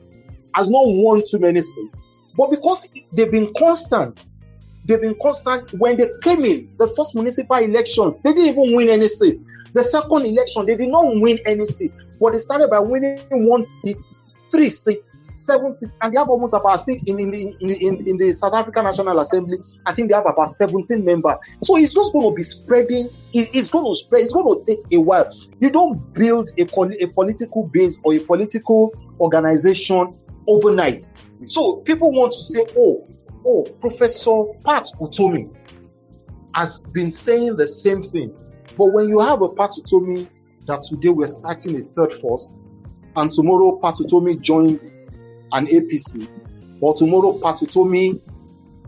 has 0.54 0.68
not 0.68 0.84
won 0.86 1.22
too 1.28 1.38
many 1.38 1.60
seats. 1.60 2.04
But 2.36 2.50
because 2.50 2.88
they've 3.12 3.30
been 3.30 3.52
constant, 3.58 4.26
they've 4.86 5.00
been 5.00 5.16
constant. 5.20 5.72
When 5.74 5.96
they 5.96 6.08
came 6.22 6.44
in, 6.44 6.74
the 6.78 6.88
first 6.88 7.14
municipal 7.14 7.56
elections, 7.58 8.18
they 8.24 8.32
didn't 8.32 8.58
even 8.58 8.76
win 8.76 8.88
any 8.88 9.08
seat. 9.08 9.38
The 9.74 9.82
second 9.82 10.26
election, 10.26 10.66
they 10.66 10.76
did 10.76 10.88
not 10.88 11.20
win 11.20 11.38
any 11.46 11.66
seat. 11.66 11.92
But 12.20 12.34
they 12.34 12.38
started 12.38 12.70
by 12.70 12.78
winning 12.78 13.18
one 13.30 13.68
seat, 13.68 14.00
three 14.52 14.68
seats, 14.68 15.12
seven 15.32 15.72
seats, 15.72 15.96
and 16.02 16.14
they 16.14 16.18
have 16.18 16.28
almost 16.28 16.54
about, 16.54 16.80
I 16.80 16.82
think, 16.84 17.08
in, 17.08 17.18
in, 17.18 17.34
in, 17.34 18.06
in, 18.06 18.16
the 18.18 18.32
South 18.34 18.52
African 18.52 18.84
National 18.84 19.18
Assembly, 19.18 19.58
I 19.86 19.94
think 19.94 20.10
they 20.10 20.14
have 20.14 20.26
about 20.26 20.50
17 20.50 21.04
members. 21.04 21.38
So 21.64 21.76
it's 21.76 21.94
just 21.94 22.12
going 22.12 22.30
to 22.30 22.36
be 22.36 22.42
spreading, 22.42 23.08
it's 23.32 23.68
going 23.68 23.86
to 23.86 23.96
spread, 23.96 24.22
it's 24.22 24.32
going 24.32 24.62
to 24.62 24.64
take 24.64 24.80
a 24.92 25.00
while. 25.00 25.34
You 25.58 25.70
don't 25.70 25.98
build 26.12 26.50
a, 26.58 26.62
a 27.02 27.08
political 27.08 27.66
base 27.68 27.98
or 28.04 28.14
a 28.14 28.18
political 28.20 28.94
organization 29.18 30.16
overnight. 30.46 31.10
So 31.46 31.76
people 31.78 32.12
want 32.12 32.32
to 32.32 32.42
say, 32.42 32.64
oh, 32.76 33.08
oh, 33.46 33.62
Professor 33.80 34.44
Pat 34.64 34.86
Utomi 35.00 35.54
has 36.54 36.82
been 36.92 37.10
saying 37.10 37.56
the 37.56 37.66
same 37.66 38.02
thing. 38.02 38.36
But 38.76 38.92
when 38.92 39.08
you 39.08 39.18
have 39.20 39.40
a 39.42 39.48
Pat 39.48 39.70
Utomi 39.70 40.28
that 40.66 40.82
today 40.82 41.08
we're 41.08 41.26
starting 41.26 41.80
a 41.80 41.84
third 41.84 42.20
force, 42.20 42.52
and 43.16 43.30
tomorrow 43.30 43.78
Pat 43.78 43.96
Utomi 43.96 44.40
joins 44.40 44.92
an 45.52 45.66
APC, 45.66 46.28
or 46.80 46.94
tomorrow 46.94 47.38
Pat 47.38 47.56
Utomi 47.56 48.20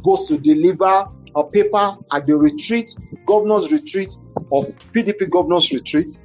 goes 0.03 0.29
to 0.29 0.39
deliver 0.39 1.07
a 1.37 1.45
paper 1.45 1.97
at 2.13 2.27
the 2.27 2.37
retreat, 2.37 2.95
governor's 3.27 3.71
retreat 3.73 4.17
of 4.53 4.67
PDP 4.93 5.29
governor's 5.31 5.73
retreat, 5.73 6.21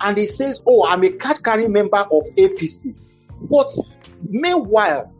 and 0.00 0.16
he 0.16 0.26
says, 0.26 0.62
Oh, 0.66 0.86
I'm 0.86 1.04
a 1.04 1.10
card 1.10 1.42
carrying 1.42 1.72
member 1.72 1.98
of 1.98 2.24
APC. 2.36 2.98
But 3.48 3.70
meanwhile, 4.28 5.12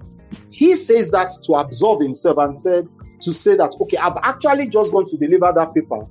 he 0.51 0.75
says 0.75 1.11
that 1.13 1.33
to 1.45 1.55
absolve 1.55 2.03
himself 2.03 2.39
and 2.39 2.57
said 2.57 2.89
to 3.21 3.33
say 3.33 3.57
that, 3.57 3.73
okay, 3.81 3.97
I've 3.97 4.17
actually 4.23 4.69
just 4.69 4.93
gone 4.93 5.07
to 5.07 5.17
deliver 5.17 5.53
that 5.55 5.75
paper 5.75 6.05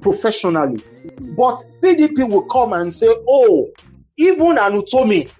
professionally. 0.00 0.82
But 1.20 1.56
PDP 1.80 2.28
will 2.28 2.44
come 2.44 2.72
and 2.72 2.92
say, 2.92 3.08
oh, 3.28 3.70
even 4.16 4.58
an 4.58 4.72
Utomi 4.72 5.30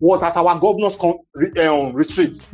was 0.00 0.22
at 0.22 0.36
our 0.36 0.58
governor's 0.58 0.96
con- 0.96 1.18
um, 1.58 1.92
retreat. 1.92 2.46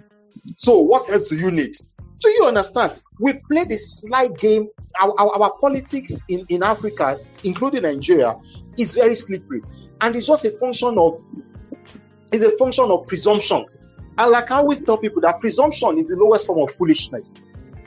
So 0.56 0.78
what 0.78 1.10
else 1.10 1.28
do 1.28 1.36
you 1.36 1.50
need? 1.50 1.76
Do 2.20 2.30
you 2.30 2.44
understand? 2.46 3.00
We 3.20 3.34
play 3.34 3.64
the 3.64 3.78
slight 3.78 4.36
game. 4.38 4.68
Our, 5.00 5.18
our, 5.18 5.42
our, 5.42 5.52
politics 5.58 6.20
in, 6.28 6.44
in 6.48 6.62
Africa, 6.62 7.18
including 7.44 7.82
Nigeria, 7.82 8.36
is 8.76 8.94
very 8.94 9.16
slippery. 9.16 9.62
And 10.00 10.14
it's 10.14 10.26
just 10.26 10.44
a 10.44 10.50
function 10.50 10.98
of 10.98 11.22
it's 12.30 12.44
a 12.44 12.56
function 12.58 12.90
of 12.90 13.06
presumptions. 13.06 13.80
And 14.18 14.30
like 14.30 14.50
I 14.50 14.56
always 14.56 14.82
tell 14.82 14.98
people 14.98 15.20
that 15.22 15.40
presumption 15.40 15.98
is 15.98 16.08
the 16.08 16.16
lowest 16.16 16.46
form 16.46 16.68
of 16.68 16.74
foolishness. 16.76 17.32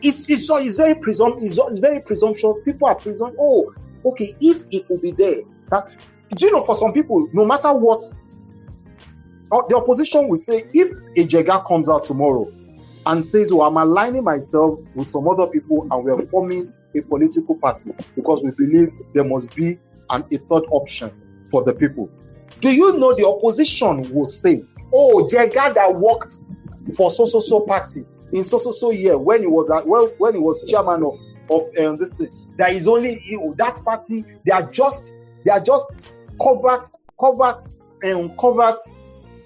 It's, 0.02 0.30
it's, 0.30 0.50
it's 0.50 0.76
very 0.76 0.96
presump 0.96 1.42
it's, 1.42 1.58
it's 1.58 1.80
very 1.80 2.02
presumptuous. 2.02 2.60
People 2.62 2.88
are 2.88 2.96
presumping, 2.96 3.38
oh, 3.40 3.74
okay, 4.06 4.36
if 4.40 4.66
it 4.72 4.88
will 4.90 5.00
be 5.00 5.12
there. 5.12 5.42
That, 5.70 5.96
do 6.36 6.46
you 6.46 6.52
know, 6.52 6.62
for 6.62 6.76
some 6.76 6.94
people, 6.94 7.28
no 7.34 7.46
matter 7.46 7.74
what, 7.74 8.04
uh, 9.52 9.62
the 9.70 9.76
opposition 9.76 10.28
will 10.28 10.40
say, 10.40 10.66
if 10.74 10.92
a 11.18 11.28
Jega 11.28 11.66
comes 11.66 11.88
out 11.88 12.04
tomorrow 12.04 12.46
and 13.06 13.26
says, 13.26 13.52
oh, 13.52 13.62
I'm 13.62 13.78
aligning 13.78 14.24
myself 14.24 14.80
with 14.96 15.10
some 15.10 15.28
other 15.28 15.48
people 15.48 15.88
and 15.92 16.04
we're 16.04 16.26
forming 16.28 16.74
a 16.96 17.02
political 17.02 17.56
party 17.56 17.92
because 18.16 18.42
we 18.42 18.52
believe 18.52 18.92
there 19.14 19.24
must 19.24 19.56
be 19.56 19.78
an, 20.10 20.24
a 20.32 20.38
third 20.38 20.64
option 20.72 21.12
for 21.50 21.64
the 21.64 21.74
people. 21.74 22.10
Do 22.62 22.72
you 22.72 22.98
know 22.98 23.14
the 23.14 23.28
opposition 23.28 24.12
will 24.14 24.26
say, 24.26 24.64
oh, 24.94 25.28
Jega 25.32 25.74
that 25.74 25.94
worked 25.96 26.40
for 26.96 27.12
so 27.12 27.26
so 27.26 27.40
so 27.40 27.62
party 27.62 28.06
in 28.34 28.44
so 28.44 28.58
so 28.58 28.72
so 28.72 28.92
year 28.92 29.18
when 29.18 29.42
he 29.42 29.48
was 29.48 29.70
at, 29.72 29.86
well 29.88 30.08
when 30.18 30.36
he 30.36 30.40
was 30.40 30.64
chairman 30.70 31.04
of 31.04 31.18
of 31.50 31.64
um, 31.80 31.98
this 31.98 32.14
thing. 32.14 32.30
There 32.58 32.72
is 32.72 32.88
only 32.88 33.16
that 33.58 33.84
party. 33.84 34.24
They 34.46 34.52
are 34.52 34.70
just 34.72 35.16
they 35.44 35.52
are 35.52 35.60
just 35.60 36.02
covert 36.42 36.88
covert 37.20 37.62
and 38.04 38.32
um, 38.32 38.38
covert 38.38 38.80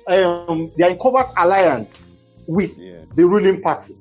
um 0.07 0.71
they 0.77 0.83
are 0.83 0.89
in 0.89 0.97
covert 0.97 1.29
alliance 1.37 2.01
with 2.47 2.77
yeah. 2.77 3.01
the 3.15 3.23
ruling 3.23 3.61
party. 3.61 3.95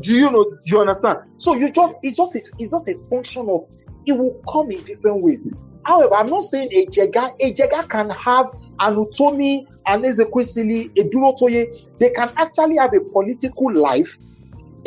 Do 0.00 0.14
you 0.14 0.30
know? 0.30 0.44
Do 0.44 0.58
you 0.66 0.80
understand? 0.80 1.20
So 1.38 1.54
you 1.54 1.70
just 1.70 1.98
it's 2.02 2.16
just 2.16 2.36
it's 2.36 2.70
just 2.70 2.88
a 2.88 2.98
function 3.08 3.48
of 3.48 3.68
it 4.06 4.12
will 4.12 4.40
come 4.50 4.70
in 4.70 4.82
different 4.84 5.22
ways. 5.22 5.46
However, 5.84 6.14
I'm 6.14 6.26
not 6.26 6.42
saying 6.42 6.68
a 6.72 6.86
Jega, 6.86 7.34
a 7.40 7.54
Jega 7.54 7.88
can 7.88 8.10
have 8.10 8.46
an 8.80 8.96
Utomi, 8.96 9.66
an 9.86 10.02
Ezekwesili, 10.02 10.96
a 10.98 11.08
Durotoye. 11.08 11.98
They 11.98 12.10
can 12.10 12.30
actually 12.36 12.76
have 12.76 12.94
a 12.94 13.00
political 13.00 13.72
life, 13.72 14.16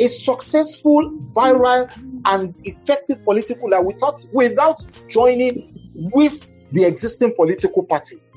a 0.00 0.06
successful, 0.06 1.10
viral, 1.34 1.90
and 2.24 2.54
effective 2.64 3.22
political 3.24 3.70
life 3.70 3.84
without, 3.84 4.24
without 4.32 4.80
joining 5.08 5.72
with 5.94 6.50
the 6.72 6.84
existing 6.84 7.34
political 7.34 7.82
parties. 7.84 8.28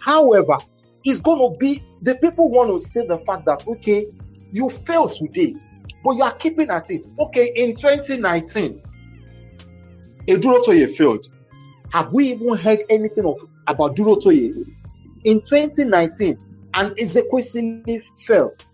However, 0.00 0.58
it's 1.04 1.20
going 1.20 1.38
to 1.38 1.58
be 1.58 1.82
the 2.02 2.14
people 2.16 2.50
want 2.50 2.70
to 2.70 2.78
say 2.78 3.06
the 3.06 3.18
fact 3.18 3.44
that, 3.46 3.66
okay, 3.68 4.06
you 4.52 4.70
failed 4.70 5.12
today, 5.12 5.54
but 6.02 6.12
you 6.12 6.22
are 6.22 6.34
keeping 6.34 6.70
at 6.70 6.90
it. 6.90 7.06
Okay, 7.18 7.52
in 7.56 7.74
2019, 7.74 8.80
Edurotoye 10.26 10.94
failed. 10.96 11.28
Have 11.92 12.12
we 12.12 12.32
even 12.32 12.56
heard 12.56 12.82
anything 12.88 13.24
of 13.24 13.38
about 13.66 13.96
Durotoye? 13.96 14.54
In 15.24 15.40
2019, 15.42 16.38
and 16.74 16.96
Ezekwesili 16.96 18.02
failed. 18.26 18.64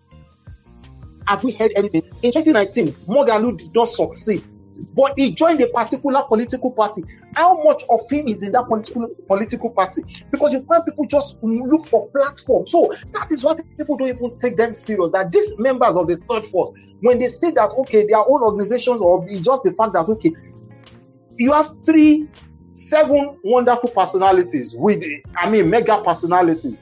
Have 1.27 1.43
we 1.43 1.51
heard 1.51 1.71
anything? 1.75 2.01
In 2.23 2.31
2019, 2.31 2.91
Moghalu 3.07 3.57
did 3.57 3.73
not 3.73 3.87
succeed, 3.87 4.43
but 4.93 5.13
he 5.17 5.31
joined 5.31 5.61
a 5.61 5.67
particular 5.67 6.23
political 6.23 6.71
party. 6.71 7.03
How 7.35 7.61
much 7.63 7.83
of 7.89 8.09
him 8.09 8.27
is 8.27 8.43
in 8.43 8.51
that 8.53 8.65
political 8.65 9.09
political 9.27 9.71
party? 9.71 10.03
Because 10.31 10.53
you 10.53 10.61
find 10.61 10.83
people 10.85 11.05
just 11.05 11.41
look 11.41 11.85
for 11.85 12.09
platform. 12.09 12.67
So 12.67 12.93
that 13.13 13.31
is 13.31 13.43
why 13.43 13.55
people 13.77 13.97
don't 13.97 14.09
even 14.09 14.37
take 14.37 14.57
them 14.57 14.75
serious. 14.75 15.11
That 15.11 15.31
these 15.31 15.57
members 15.59 15.95
of 15.95 16.07
the 16.07 16.17
third 16.17 16.45
force, 16.45 16.73
when 17.01 17.19
they 17.19 17.27
say 17.27 17.51
that 17.51 17.71
okay, 17.71 18.05
their 18.07 18.19
own 18.19 18.43
organizations, 18.43 19.01
or 19.01 19.27
just 19.29 19.63
the 19.63 19.71
fact 19.73 19.93
that 19.93 20.07
okay, 20.07 20.33
you 21.37 21.51
have 21.53 21.83
three 21.83 22.27
seven 22.73 23.37
wonderful 23.43 23.89
personalities 23.89 24.73
with 24.77 25.03
i 25.35 25.49
mean 25.49 25.69
mega 25.69 26.01
personalities 26.03 26.81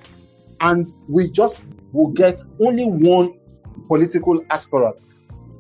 and 0.62 0.94
we 1.08 1.30
just 1.30 1.66
will 1.94 2.10
get 2.10 2.40
only 2.60 2.86
one 2.86 3.34
political 3.88 4.44
aspirant 4.52 5.00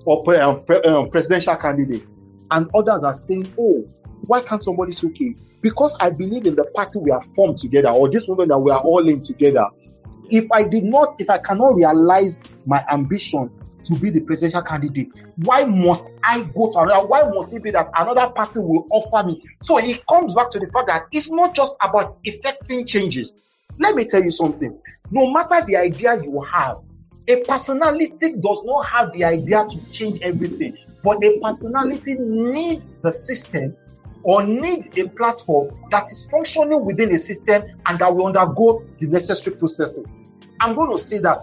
or 0.05 0.35
um, 0.35 0.63
um, 0.85 1.09
presidential 1.09 1.55
candidate 1.55 2.03
and 2.51 2.69
others 2.73 3.03
are 3.03 3.13
saying 3.13 3.47
oh 3.59 3.83
why 4.27 4.41
can't 4.41 4.63
somebody 4.63 4.91
say 4.91 5.07
okay 5.07 5.35
because 5.61 5.95
i 5.99 6.09
believe 6.09 6.45
in 6.45 6.55
the 6.55 6.65
party 6.75 6.99
we 6.99 7.11
are 7.11 7.21
formed 7.35 7.57
together 7.57 7.89
or 7.89 8.09
this 8.09 8.27
movement 8.27 8.49
that 8.49 8.59
we 8.59 8.71
are 8.71 8.81
all 8.81 9.07
in 9.07 9.21
together 9.21 9.67
if 10.29 10.51
i 10.51 10.63
did 10.63 10.83
not 10.83 11.15
if 11.19 11.29
i 11.29 11.37
cannot 11.37 11.75
realize 11.75 12.41
my 12.65 12.83
ambition 12.91 13.49
to 13.83 13.95
be 13.99 14.09
the 14.09 14.19
presidential 14.19 14.61
candidate. 14.61 15.09
Why 15.37 15.65
must 15.65 16.11
I 16.23 16.41
go 16.41 16.69
to 16.71 16.79
another? 16.79 17.07
Why 17.07 17.23
must 17.23 17.55
it 17.55 17.63
be 17.63 17.71
that 17.71 17.89
another 17.97 18.29
party 18.31 18.59
will 18.59 18.87
offer 18.91 19.25
me? 19.27 19.41
So 19.63 19.77
it 19.77 20.05
comes 20.07 20.35
back 20.35 20.51
to 20.51 20.59
the 20.59 20.67
fact 20.67 20.87
that 20.87 21.05
it's 21.11 21.31
not 21.31 21.55
just 21.55 21.75
about 21.81 22.17
effecting 22.23 22.85
changes. 22.85 23.33
let 23.79 23.95
me 23.95 24.05
tell 24.05 24.21
you 24.21 24.31
something. 24.31 24.79
No 25.11 25.31
matter 25.31 25.65
the 25.65 25.77
idea 25.77 26.21
you 26.21 26.39
have, 26.41 26.77
a 27.27 27.43
personality 27.43 28.33
does 28.33 28.63
not 28.63 28.85
have 28.85 29.11
the 29.13 29.23
idea 29.23 29.65
to 29.69 29.91
change 29.91 30.21
everything, 30.21 30.77
but 31.03 31.23
a 31.23 31.39
personality 31.39 32.15
needs 32.15 32.89
the 33.01 33.11
system 33.11 33.75
or 34.23 34.43
needs 34.43 34.97
a 34.97 35.07
platform 35.09 35.73
that 35.91 36.11
is 36.11 36.25
functioning 36.25 36.83
within 36.85 37.13
a 37.13 37.17
system 37.17 37.63
and 37.85 37.99
that 37.99 38.13
will 38.13 38.27
undergo 38.27 38.83
the 38.99 39.07
necessary 39.07 39.55
processes. 39.55 40.17
I'm 40.59 40.75
going 40.75 40.91
to 40.91 40.97
say 40.97 41.19
that 41.19 41.39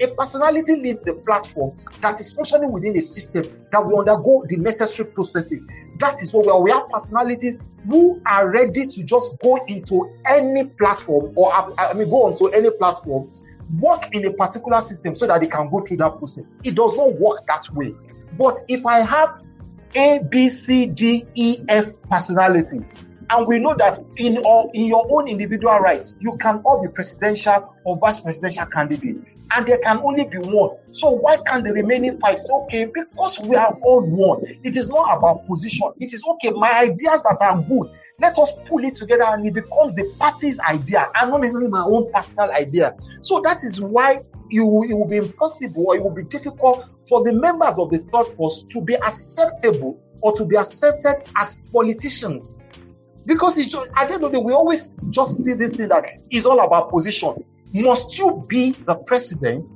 a 0.00 0.08
personality 0.08 0.76
needs 0.76 1.06
a 1.06 1.14
platform 1.14 1.76
that 2.00 2.20
is 2.20 2.32
functioning 2.32 2.72
within 2.72 2.96
a 2.96 3.02
system 3.02 3.44
that 3.70 3.84
will 3.84 4.00
undergo 4.00 4.44
the 4.48 4.56
necessary 4.56 5.10
processes. 5.10 5.64
That 5.98 6.22
is 6.22 6.32
what 6.32 6.62
we 6.62 6.70
have 6.70 6.88
personalities 6.88 7.60
who 7.88 8.20
are 8.26 8.50
ready 8.50 8.86
to 8.86 9.02
just 9.04 9.38
go 9.40 9.64
into 9.66 10.12
any 10.26 10.66
platform 10.66 11.32
or 11.36 11.52
I 11.78 11.92
mean 11.94 12.10
go 12.10 12.26
onto 12.26 12.46
any 12.48 12.70
platform, 12.70 13.32
work 13.78 14.14
in 14.14 14.26
a 14.26 14.32
particular 14.32 14.80
system 14.80 15.14
so 15.14 15.26
that 15.26 15.40
they 15.40 15.46
can 15.46 15.70
go 15.70 15.80
through 15.80 15.98
that 15.98 16.18
process. 16.18 16.52
It 16.64 16.74
does 16.74 16.96
not 16.96 17.14
work 17.14 17.40
that 17.46 17.68
way. 17.72 17.94
But 18.36 18.56
if 18.68 18.84
I 18.84 19.00
have 19.00 19.42
A, 19.94 20.20
B, 20.28 20.48
C, 20.48 20.86
D, 20.86 21.26
E, 21.34 21.64
F 21.68 21.86
personality, 22.10 22.80
and 23.30 23.46
we 23.46 23.58
know 23.58 23.74
that 23.74 24.00
in 24.16 24.38
all, 24.38 24.70
in 24.74 24.86
your 24.86 25.06
own 25.10 25.28
individual 25.28 25.78
rights, 25.78 26.14
you 26.20 26.36
can 26.38 26.62
all 26.64 26.82
be 26.82 26.88
presidential 26.88 27.76
or 27.84 27.98
vice 27.98 28.20
presidential 28.20 28.66
candidates, 28.66 29.20
and 29.54 29.66
there 29.66 29.78
can 29.78 29.98
only 29.98 30.24
be 30.24 30.38
one. 30.38 30.76
So 30.92 31.10
why 31.10 31.38
can't 31.46 31.64
the 31.64 31.72
remaining 31.72 32.18
five 32.20 32.38
say, 32.40 32.52
okay, 32.52 32.84
because 32.86 33.38
we 33.40 33.56
are 33.56 33.76
all 33.82 34.02
one? 34.02 34.42
It 34.64 34.76
is 34.76 34.88
not 34.88 35.16
about 35.16 35.46
position. 35.46 35.92
It 35.98 36.12
is 36.12 36.24
okay. 36.26 36.50
My 36.50 36.80
ideas 36.80 37.22
that 37.22 37.38
are 37.40 37.62
good, 37.62 37.90
let 38.18 38.38
us 38.38 38.58
pull 38.66 38.84
it 38.84 38.94
together, 38.94 39.24
and 39.24 39.46
it 39.46 39.54
becomes 39.54 39.94
the 39.94 40.12
party's 40.18 40.58
idea, 40.60 41.10
and 41.20 41.30
not 41.30 41.40
necessarily 41.40 41.70
my 41.70 41.82
own 41.82 42.10
personal 42.12 42.50
idea. 42.52 42.96
So 43.22 43.40
that 43.44 43.62
is 43.62 43.80
why 43.80 44.20
it 44.50 44.60
will, 44.60 44.84
it 44.84 44.94
will 44.94 45.08
be 45.08 45.16
impossible 45.16 45.86
or 45.88 45.96
it 45.96 46.02
will 46.02 46.14
be 46.14 46.24
difficult 46.24 46.86
for 47.08 47.22
the 47.24 47.32
members 47.32 47.78
of 47.78 47.90
the 47.90 47.98
third 47.98 48.26
force 48.36 48.64
to 48.70 48.80
be 48.80 48.94
acceptable 48.94 50.00
or 50.20 50.34
to 50.34 50.44
be 50.44 50.56
accepted 50.56 51.22
as 51.36 51.60
politicians 51.72 52.54
because 53.28 53.58
it's 53.58 53.70
just, 53.70 53.90
at 53.94 54.08
the 54.08 54.14
end 54.14 54.24
of 54.24 54.32
the 54.32 54.38
day, 54.38 54.42
we 54.42 54.54
always 54.54 54.96
just 55.10 55.44
see 55.44 55.52
this 55.52 55.72
thing 55.72 55.88
that 55.88 56.22
is 56.30 56.46
all 56.46 56.64
about 56.64 56.88
position. 56.88 57.44
Must 57.74 58.18
you 58.18 58.42
be 58.48 58.72
the 58.72 58.94
president 58.94 59.68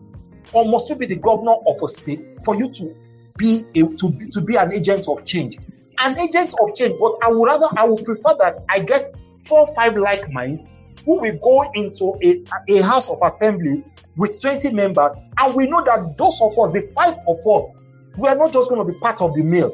or 0.54 0.64
must 0.64 0.88
you 0.88 0.94
be 0.96 1.04
the 1.04 1.16
governor 1.16 1.56
of 1.66 1.76
a 1.82 1.86
state 1.86 2.26
for 2.46 2.56
you 2.56 2.72
to 2.72 2.96
be 3.36 3.66
a, 3.74 3.82
to 3.82 4.08
be, 4.08 4.26
to 4.28 4.40
be 4.40 4.56
an 4.56 4.72
agent 4.72 5.06
of 5.06 5.26
change? 5.26 5.58
An 5.98 6.18
agent 6.18 6.54
of 6.62 6.74
change, 6.74 6.98
but 6.98 7.12
I 7.22 7.30
would 7.30 7.44
rather 7.44 7.68
I 7.76 7.84
would 7.84 8.02
prefer 8.06 8.34
that 8.38 8.56
I 8.70 8.80
get 8.80 9.14
four 9.46 9.68
or 9.68 9.74
five 9.74 9.98
like 9.98 10.32
minds 10.32 10.66
who 11.04 11.20
will 11.20 11.36
go 11.36 11.70
into 11.74 12.16
a, 12.22 12.42
a 12.72 12.82
house 12.82 13.10
of 13.10 13.18
assembly 13.22 13.84
with 14.16 14.40
20 14.40 14.70
members, 14.72 15.14
and 15.38 15.54
we 15.54 15.66
know 15.66 15.84
that 15.84 16.16
those 16.16 16.40
of 16.40 16.58
us, 16.58 16.72
the 16.72 16.90
five 16.94 17.16
of 17.28 17.36
us, 17.46 17.68
we 18.16 18.28
are 18.28 18.34
not 18.34 18.54
just 18.54 18.70
going 18.70 18.86
to 18.86 18.90
be 18.90 18.98
part 18.98 19.20
of 19.20 19.34
the 19.34 19.42
meal. 19.42 19.72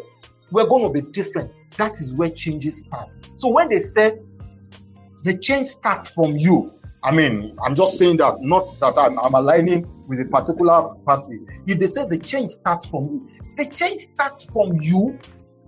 We're 0.50 0.66
going 0.66 0.82
to 0.82 0.90
be 0.90 1.08
different. 1.12 1.52
That 1.76 2.00
is 2.00 2.14
where 2.14 2.30
changes 2.30 2.80
start. 2.80 3.08
So 3.36 3.48
when 3.48 3.68
they 3.68 3.78
say 3.78 4.18
the 5.24 5.36
change 5.36 5.68
starts 5.68 6.08
from 6.08 6.36
you, 6.36 6.72
I 7.02 7.12
mean, 7.12 7.56
I'm 7.64 7.74
just 7.74 7.96
saying 7.98 8.16
that, 8.16 8.40
not 8.40 8.66
that 8.80 8.98
I'm, 8.98 9.18
I'm 9.20 9.34
aligning 9.34 9.86
with 10.08 10.20
a 10.20 10.24
particular 10.24 10.94
party. 11.06 11.38
If 11.66 11.78
they 11.78 11.86
say 11.86 12.06
the 12.06 12.18
change 12.18 12.50
starts 12.50 12.86
from 12.86 13.04
you, 13.04 13.28
the 13.56 13.66
change 13.66 14.00
starts 14.00 14.44
from 14.44 14.76
you. 14.80 15.18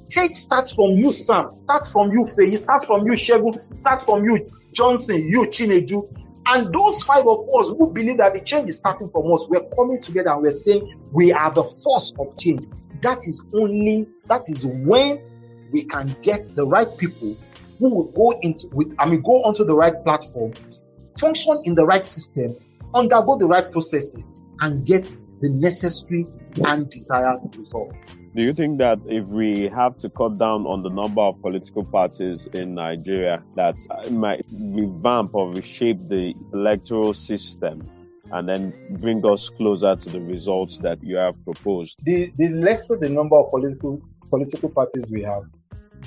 Change 0.09 0.35
starts 0.35 0.73
from 0.73 0.93
you, 0.93 1.13
Sam. 1.13 1.49
Starts 1.49 1.87
from 1.87 2.11
you, 2.11 2.25
Feyi. 2.25 2.59
Starts 2.59 2.85
from 2.85 3.07
you, 3.07 3.13
Shegun. 3.13 3.63
Starts 3.75 4.05
from 4.05 4.25
you, 4.25 4.49
Johnson. 4.73 5.29
You, 5.29 5.43
Chinedu. 5.43 6.13
And 6.47 6.75
those 6.75 7.03
five 7.03 7.27
of 7.29 7.49
us 7.55 7.69
who 7.69 7.93
believe 7.93 8.19
that 8.19 8.35
the 8.35 8.41
change 8.41 8.69
is 8.69 8.79
starting 8.79 9.09
from 9.11 9.33
us, 9.33 9.47
we're 9.49 9.69
coming 9.77 10.01
together 10.01 10.31
and 10.31 10.43
we're 10.43 10.51
saying 10.51 11.01
we 11.13 11.33
are 11.33 11.53
the 11.53 11.63
force 11.63 12.13
of 12.19 12.37
change. 12.39 12.67
That 13.03 13.19
is 13.27 13.41
only, 13.55 14.09
that 14.27 14.49
is 14.49 14.67
when 14.67 15.23
we 15.73 15.85
can 15.85 16.15
get 16.23 16.47
the 16.55 16.67
right 16.67 16.89
people 16.99 17.37
who 17.79 17.95
will 17.95 18.13
go 18.13 18.39
into 18.43 18.69
with 18.69 18.95
I 18.99 19.07
mean 19.07 19.23
go 19.23 19.43
onto 19.43 19.65
the 19.65 19.75
right 19.75 19.95
platform, 20.05 20.53
function 21.19 21.61
in 21.65 21.75
the 21.75 21.85
right 21.85 22.07
system, 22.07 22.55
undergo 22.95 23.39
the 23.39 23.47
right 23.47 23.71
processes, 23.71 24.33
and 24.61 24.85
get 24.87 25.11
the 25.41 25.49
necessary 25.49 26.27
and 26.67 26.91
desired 26.91 27.39
results. 27.57 28.05
Do 28.35 28.43
you 28.43 28.53
think 28.53 28.79
that 28.79 28.99
if 29.07 29.27
we 29.29 29.69
have 29.69 29.97
to 29.99 30.11
cut 30.11 30.39
down 30.39 30.67
on 30.67 30.83
the 30.83 30.91
number 30.91 31.23
of 31.23 31.41
political 31.41 31.85
parties 31.85 32.47
in 32.53 32.75
Nigeria, 32.75 33.43
that 33.57 33.77
might 34.11 34.45
revamp 34.53 35.35
or 35.35 35.51
reshape 35.51 36.09
the 36.09 36.35
electoral 36.53 37.15
system 37.15 37.83
and 38.33 38.49
then 38.49 38.73
bring 39.01 39.25
us 39.27 39.51
closer 39.51 39.97
to 39.97 40.09
the 40.09 40.21
results 40.21 40.79
that 40.79 41.03
you 41.03 41.17
have 41.17 41.43
proposed? 41.45 42.01
The, 42.05 42.33
the 42.37 42.51
lesser 42.51 42.97
the 42.97 43.09
number 43.09 43.37
of 43.37 43.51
political 43.51 44.01
political 44.29 44.69
parties 44.69 45.11
we 45.11 45.23
have, 45.23 45.43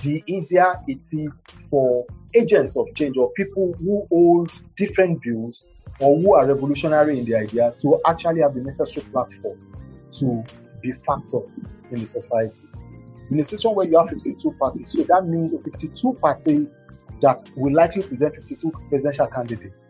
the 0.01 0.23
easier 0.25 0.75
it 0.87 1.05
is 1.11 1.41
for 1.69 2.05
agents 2.33 2.75
of 2.77 2.87
change 2.95 3.17
or 3.17 3.31
people 3.33 3.73
who 3.79 4.05
hold 4.11 4.51
different 4.75 5.21
views 5.21 5.63
or 5.99 6.19
who 6.19 6.33
are 6.33 6.47
revolutionary 6.47 7.19
in 7.19 7.25
their 7.25 7.43
ideas 7.43 7.77
to 7.77 7.99
actually 8.07 8.41
have 8.41 8.55
the 8.55 8.61
necessary 8.61 9.05
platform 9.11 9.59
to 10.11 10.43
be 10.81 10.91
factors 10.91 11.61
in 11.91 11.99
the 11.99 12.05
society. 12.05 12.65
In 13.31 13.39
a 13.39 13.43
situation 13.43 13.75
where 13.75 13.87
you 13.87 13.97
have 13.97 14.09
52 14.09 14.51
parties, 14.59 14.91
so 14.91 15.03
that 15.03 15.25
means 15.25 15.55
52 15.63 16.13
parties 16.15 16.69
that 17.21 17.41
will 17.55 17.73
likely 17.73 18.03
present 18.03 18.35
52 18.35 18.71
presidential 18.89 19.27
candidates. 19.27 19.87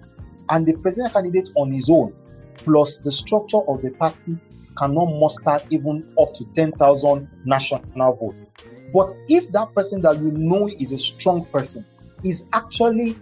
And 0.49 0.65
the 0.65 0.73
presidential 0.73 1.21
candidate 1.21 1.49
on 1.55 1.71
his 1.71 1.89
own, 1.89 2.13
plus 2.57 2.97
the 2.97 3.11
structure 3.11 3.61
of 3.67 3.81
the 3.81 3.91
party, 3.91 4.37
cannot 4.77 5.05
muster 5.05 5.57
even 5.69 6.07
up 6.19 6.33
to 6.35 6.45
10,000 6.53 7.27
national 7.45 8.13
votes. 8.15 8.47
But 8.93 9.11
if 9.27 9.51
that 9.51 9.73
person 9.73 10.01
that 10.03 10.17
you 10.17 10.31
know 10.31 10.69
is 10.79 10.91
a 10.91 10.99
strong 10.99 11.45
person 11.45 11.85
is 12.23 12.45
actually 12.53 13.15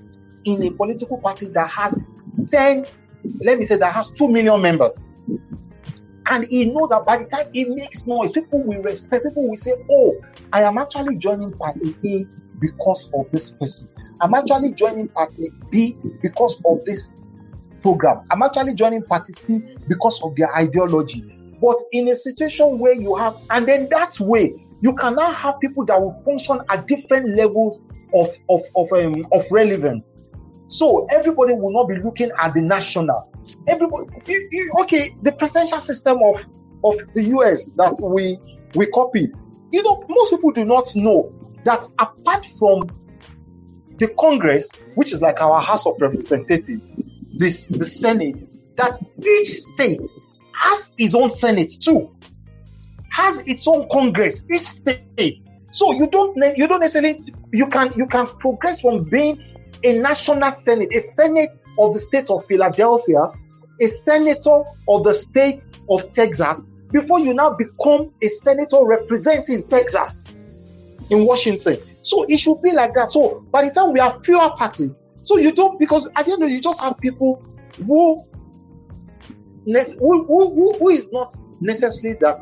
in 0.46 0.64
a 0.64 0.72
political 0.72 1.18
party 1.18 1.48
that 1.48 1.70
has 1.70 1.98
10, 2.50 2.86
let 3.42 3.58
me 3.58 3.66
say, 3.66 3.78
that 3.78 3.94
has 3.94 4.10
2 4.14 4.28
million 4.28 4.62
members, 4.62 5.04
and 6.28 6.46
he 6.48 6.66
knows 6.66 6.90
that 6.90 7.06
by 7.06 7.18
the 7.18 7.26
time 7.26 7.48
he 7.54 7.66
makes 7.66 8.06
noise, 8.06 8.32
people 8.32 8.64
will 8.64 8.82
respect, 8.82 9.24
people 9.24 9.50
will 9.50 9.58
say, 9.58 9.74
Oh, 9.90 10.16
I 10.54 10.64
am 10.64 10.78
actually 10.78 11.16
joining 11.18 11.52
party 11.54 11.96
A 12.06 12.26
because 12.60 13.12
of 13.14 13.30
this 13.32 13.52
person. 13.52 13.90
I'm 14.20 14.34
actually 14.34 14.74
joining 14.74 15.08
party 15.08 15.50
B 15.72 15.96
because 16.22 16.62
of 16.66 16.86
this 16.86 17.14
program. 17.82 18.22
I'm 18.30 18.44
actually 18.44 18.76
joining 18.76 19.04
party 19.04 19.34
C 19.34 19.62
because 19.88 20.22
of 20.22 20.36
their 20.36 20.56
ideology. 20.56 21.24
But 21.60 21.78
in 21.92 22.08
a 22.08 22.16
situation 22.16 22.80
where 22.80 22.94
you 22.94 23.16
have, 23.16 23.36
and 23.50 23.68
then 23.68 23.90
that 23.90 24.20
way, 24.20 24.54
you 24.82 24.96
can 24.96 25.16
now 25.16 25.32
have 25.32 25.60
people 25.60 25.86
that 25.86 26.00
will 26.02 26.20
function 26.24 26.60
at 26.70 26.88
different 26.88 27.30
levels 27.30 27.80
of 28.14 28.36
of 28.50 28.64
of, 28.76 28.92
um, 28.92 29.26
of 29.32 29.46
relevance. 29.52 30.14
So 30.68 31.06
everybody 31.12 31.54
will 31.54 31.72
not 31.72 31.88
be 31.88 31.96
looking 31.98 32.32
at 32.40 32.54
the 32.54 32.62
national. 32.62 33.32
Everybody, 33.68 34.08
you, 34.26 34.48
you, 34.52 34.72
okay, 34.82 35.14
the 35.22 35.32
presidential 35.32 35.80
system 35.80 36.20
of 36.24 36.46
of 36.84 36.98
the 37.14 37.24
US 37.36 37.68
that 37.78 37.96
we 38.02 38.38
we 38.76 38.88
copied. 38.88 39.32
You 39.72 39.84
know, 39.84 40.04
most 40.10 40.32
people 40.32 40.52
do 40.52 40.66
not 40.66 40.94
know 40.96 41.32
that 41.64 41.86
apart 42.00 42.46
from 42.58 42.90
the 43.98 44.08
Congress, 44.20 44.70
which 44.96 45.14
is 45.14 45.22
like 45.22 45.40
our 45.40 45.62
House 45.62 45.86
of 45.86 45.94
Representatives, 46.00 46.90
this 47.38 47.68
the 47.68 47.86
Senate, 47.86 48.42
that 48.78 48.98
each 49.24 49.52
state 49.52 50.02
has 50.56 50.94
its 50.98 51.14
own 51.14 51.30
Senate 51.30 51.72
too 51.80 52.10
has 53.12 53.40
its 53.40 53.68
own 53.68 53.88
congress 53.90 54.46
each 54.52 54.68
state. 54.68 55.44
So 55.72 55.92
you 55.94 56.08
don't 56.08 56.36
you 56.58 56.68
don't 56.68 56.80
necessarily 56.80 57.24
you 57.52 57.68
can 57.68 57.94
you 57.96 58.08
can 58.08 58.26
progress 58.26 58.82
from 58.82 59.04
being 59.04 59.42
a 59.84 60.00
national 60.00 60.52
senate 60.52 60.90
a 60.94 61.00
senate 61.00 61.58
of 61.80 61.94
the 61.94 62.00
state 62.00 62.30
of 62.30 62.46
philadelphia 62.46 63.32
a 63.80 63.88
senator 63.88 64.64
of 64.88 65.04
the 65.04 65.14
state 65.14 65.66
of 65.90 66.10
texas 66.10 66.64
before 66.92 67.20
you 67.20 67.34
now 67.34 67.54
become 67.54 68.12
a 68.22 68.28
senator 68.28 68.84
representing 68.84 69.64
texas 69.64 70.22
in 71.10 71.26
washington. 71.26 71.78
So 72.04 72.24
it 72.24 72.38
should 72.38 72.62
be 72.62 72.72
like 72.72 72.94
that. 72.96 73.10
So 73.10 73.46
by 73.52 73.68
the 73.68 73.74
time 73.74 73.94
we 73.94 74.00
have 74.00 74.24
fewer 74.24 74.50
parties 74.58 75.00
so 75.22 75.38
you 75.38 75.52
don't 75.52 75.80
because 75.80 76.10
at 76.16 76.26
the 76.26 76.34
end 76.34 76.44
of 76.44 76.50
you 76.50 76.62
just 76.62 76.82
have 76.82 76.98
people 77.00 77.46
who 77.86 78.26
who, 79.66 80.24
who, 80.26 80.74
who 80.80 80.90
is 80.90 81.12
not 81.12 81.36
necessarily 81.60 82.18
that 82.22 82.40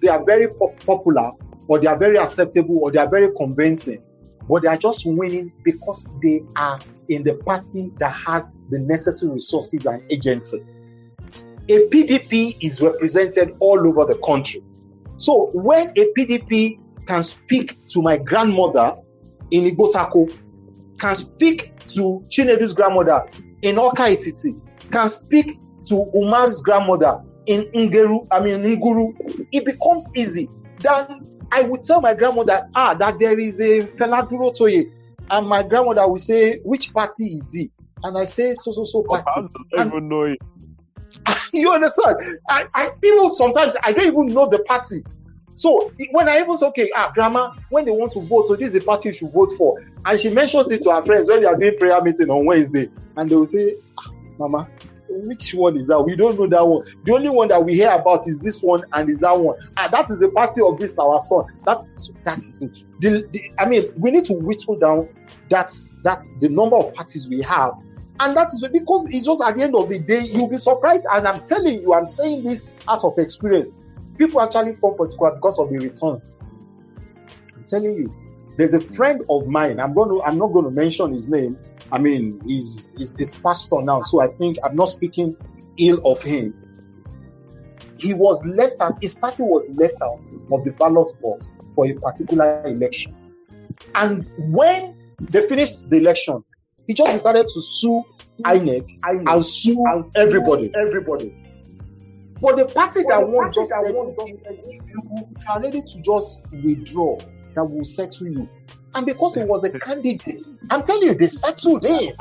they 0.00 0.08
are 0.08 0.24
very 0.24 0.48
pop- 0.48 0.78
popular 0.84 1.30
or 1.68 1.78
they 1.78 1.86
are 1.86 1.98
very 1.98 2.16
acceptable 2.16 2.78
or 2.82 2.90
they 2.90 2.98
are 2.98 3.08
very 3.08 3.28
convincing, 3.36 4.02
but 4.48 4.62
they 4.62 4.68
are 4.68 4.76
just 4.76 5.02
winning 5.06 5.52
because 5.64 6.06
they 6.22 6.40
are 6.56 6.78
in 7.08 7.22
the 7.22 7.34
party 7.46 7.92
that 7.98 8.12
has 8.12 8.50
the 8.70 8.78
necessary 8.80 9.32
resources 9.32 9.86
and 9.86 10.02
agency. 10.10 10.58
A 11.70 11.86
PDP 11.90 12.56
is 12.62 12.80
represented 12.80 13.54
all 13.60 13.86
over 13.86 14.06
the 14.10 14.18
country. 14.24 14.62
So 15.16 15.50
when 15.52 15.90
a 15.90 16.06
PDP 16.16 16.78
can 17.06 17.22
speak 17.22 17.74
to 17.90 18.00
my 18.02 18.16
grandmother 18.16 18.94
in 19.50 19.64
Igbotako, 19.64 20.32
can 20.98 21.14
speak 21.14 21.76
to 21.88 22.24
Chinedu's 22.30 22.72
grandmother 22.72 23.26
in 23.62 23.76
Awka 23.76 24.16
Etiti 24.16 24.60
can 24.90 25.08
speak 25.10 25.58
to 25.84 26.10
Umar's 26.14 26.60
grandmother 26.62 27.20
in 27.48 27.64
Ngeru, 27.72 28.26
I 28.30 28.40
mean 28.40 28.60
Nguru, 28.62 29.46
it 29.50 29.64
becomes 29.64 30.10
easy. 30.14 30.48
Then 30.78 31.26
I 31.50 31.62
would 31.62 31.82
tell 31.82 32.00
my 32.00 32.14
grandmother, 32.14 32.62
ah, 32.74 32.94
that 32.94 33.18
there 33.18 33.38
is 33.38 33.58
a 33.60 33.82
Fela 33.82 34.28
Durotoye, 34.28 34.92
and 35.30 35.48
my 35.48 35.62
grandmother 35.62 36.06
will 36.06 36.18
say, 36.18 36.58
which 36.58 36.92
party 36.92 37.34
is 37.34 37.52
he? 37.52 37.70
And 38.04 38.16
I 38.18 38.26
say, 38.26 38.54
so 38.54 38.70
so 38.70 38.84
so 38.84 39.02
party. 39.02 39.24
I 39.26 39.40
don't 39.76 39.86
even 39.86 40.08
know 40.08 40.22
it. 40.22 40.38
you 41.52 41.72
understand? 41.72 42.16
I, 42.48 42.66
I 42.74 42.90
even 43.02 43.32
sometimes 43.32 43.76
I 43.82 43.92
don't 43.92 44.06
even 44.06 44.26
know 44.34 44.46
the 44.46 44.62
party. 44.64 45.02
So 45.54 45.90
when 46.12 46.28
I 46.28 46.40
even 46.40 46.56
say, 46.56 46.66
okay, 46.66 46.90
ah, 46.94 47.10
grandma, 47.14 47.54
when 47.70 47.86
they 47.86 47.90
want 47.90 48.12
to 48.12 48.20
vote, 48.20 48.48
so 48.48 48.56
this 48.56 48.68
is 48.68 48.74
the 48.74 48.80
party 48.80 49.08
you 49.08 49.14
should 49.14 49.32
vote 49.32 49.52
for. 49.56 49.82
And 50.04 50.20
she 50.20 50.28
mentions 50.28 50.70
it 50.70 50.82
to 50.82 50.92
her 50.92 51.02
friends 51.02 51.28
when 51.28 51.40
they 51.40 51.48
are 51.48 51.56
doing 51.56 51.76
prayer 51.78 52.00
meeting 52.02 52.30
on 52.30 52.44
Wednesday. 52.44 52.88
And 53.16 53.28
they 53.30 53.34
will 53.34 53.46
say, 53.46 53.74
ah, 53.98 54.10
mama, 54.38 54.68
which 55.08 55.54
one 55.54 55.76
is 55.76 55.86
that? 55.86 56.00
We 56.00 56.16
don't 56.16 56.38
know 56.38 56.46
that 56.46 56.66
one. 56.66 56.86
The 57.04 57.14
only 57.14 57.30
one 57.30 57.48
that 57.48 57.64
we 57.64 57.74
hear 57.74 57.90
about 57.90 58.26
is 58.28 58.40
this 58.40 58.62
one 58.62 58.84
and 58.92 59.08
is 59.08 59.20
that 59.20 59.38
one. 59.38 59.58
And 59.76 59.92
that 59.92 60.10
is 60.10 60.18
the 60.18 60.28
party 60.28 60.60
of 60.62 60.78
this 60.78 60.98
our 60.98 61.20
son. 61.20 61.46
That's 61.64 61.88
that 62.24 62.38
is 62.38 62.62
it. 62.62 62.70
The, 63.00 63.26
the, 63.30 63.50
I 63.58 63.66
mean, 63.66 63.84
we 63.96 64.10
need 64.10 64.24
to 64.26 64.34
whittle 64.34 64.76
down 64.76 65.08
that's 65.50 65.90
that's 66.02 66.30
the 66.40 66.48
number 66.48 66.76
of 66.76 66.94
parties 66.94 67.28
we 67.28 67.42
have. 67.42 67.72
And 68.20 68.36
that 68.36 68.48
is 68.48 68.66
because 68.72 69.06
it's 69.10 69.26
just 69.26 69.42
at 69.42 69.56
the 69.56 69.62
end 69.62 69.76
of 69.76 69.88
the 69.88 69.98
day, 69.98 70.22
you'll 70.22 70.48
be 70.48 70.58
surprised. 70.58 71.06
And 71.12 71.26
I'm 71.26 71.42
telling 71.44 71.80
you, 71.80 71.94
I'm 71.94 72.06
saying 72.06 72.42
this 72.42 72.66
out 72.88 73.04
of 73.04 73.16
experience. 73.18 73.70
People 74.18 74.40
actually 74.40 74.74
form 74.74 74.96
political 74.96 75.30
because 75.30 75.58
of 75.58 75.70
the 75.70 75.78
returns. 75.78 76.36
I'm 77.54 77.64
telling 77.64 77.94
you. 77.94 78.14
There's 78.56 78.74
a 78.74 78.80
friend 78.80 79.24
of 79.30 79.46
mine. 79.46 79.78
I'm 79.78 79.94
going 79.94 80.08
to. 80.08 80.22
I'm 80.24 80.36
not 80.36 80.48
going 80.48 80.64
to 80.64 80.72
mention 80.72 81.12
his 81.12 81.28
name. 81.28 81.56
I 81.90 81.98
mean, 81.98 82.40
he's, 82.46 82.94
he's, 82.96 83.16
he's 83.16 83.34
pastor 83.34 83.80
now, 83.82 84.02
so 84.02 84.20
I 84.20 84.28
think 84.28 84.58
I'm 84.64 84.76
not 84.76 84.86
speaking 84.86 85.36
ill 85.78 86.00
of 86.04 86.22
him. 86.22 86.54
He 87.98 88.14
was 88.14 88.44
left 88.44 88.80
out. 88.80 89.00
His 89.02 89.14
party 89.14 89.42
was 89.42 89.66
left 89.70 90.00
out 90.02 90.22
of 90.52 90.64
the 90.64 90.72
ballot 90.78 91.10
box 91.20 91.50
for 91.74 91.86
a 91.86 91.94
particular 91.94 92.62
election. 92.66 93.14
And 93.94 94.30
when 94.38 94.96
they 95.20 95.46
finished 95.46 95.88
the 95.88 95.96
election, 95.96 96.44
he 96.86 96.94
just 96.94 97.12
decided 97.12 97.46
to 97.46 97.60
sue 97.60 98.04
INEC, 98.44 99.00
INEC 99.00 99.32
and 99.32 99.44
sue 99.44 99.84
and 99.88 100.16
everybody. 100.16 100.72
Everybody. 100.74 101.34
But 102.40 102.56
the 102.56 102.66
party 102.66 103.02
but 103.02 103.08
that 103.08 103.28
won 103.28 103.52
just 103.52 103.70
said, 103.70 103.92
you 103.92 105.28
are 105.48 105.60
ready 105.60 105.82
to 105.82 106.00
just 106.02 106.46
withdraw, 106.52 107.18
that 107.54 107.64
will 107.64 107.84
settle 107.84 108.28
you. 108.28 108.48
And 108.94 109.06
because 109.06 109.34
he 109.34 109.44
was 109.44 109.64
a 109.64 109.78
candidate, 109.78 110.42
I'm 110.70 110.82
telling 110.82 111.08
you, 111.08 111.14
they 111.14 111.28
settled 111.28 111.84
him. 111.84 112.12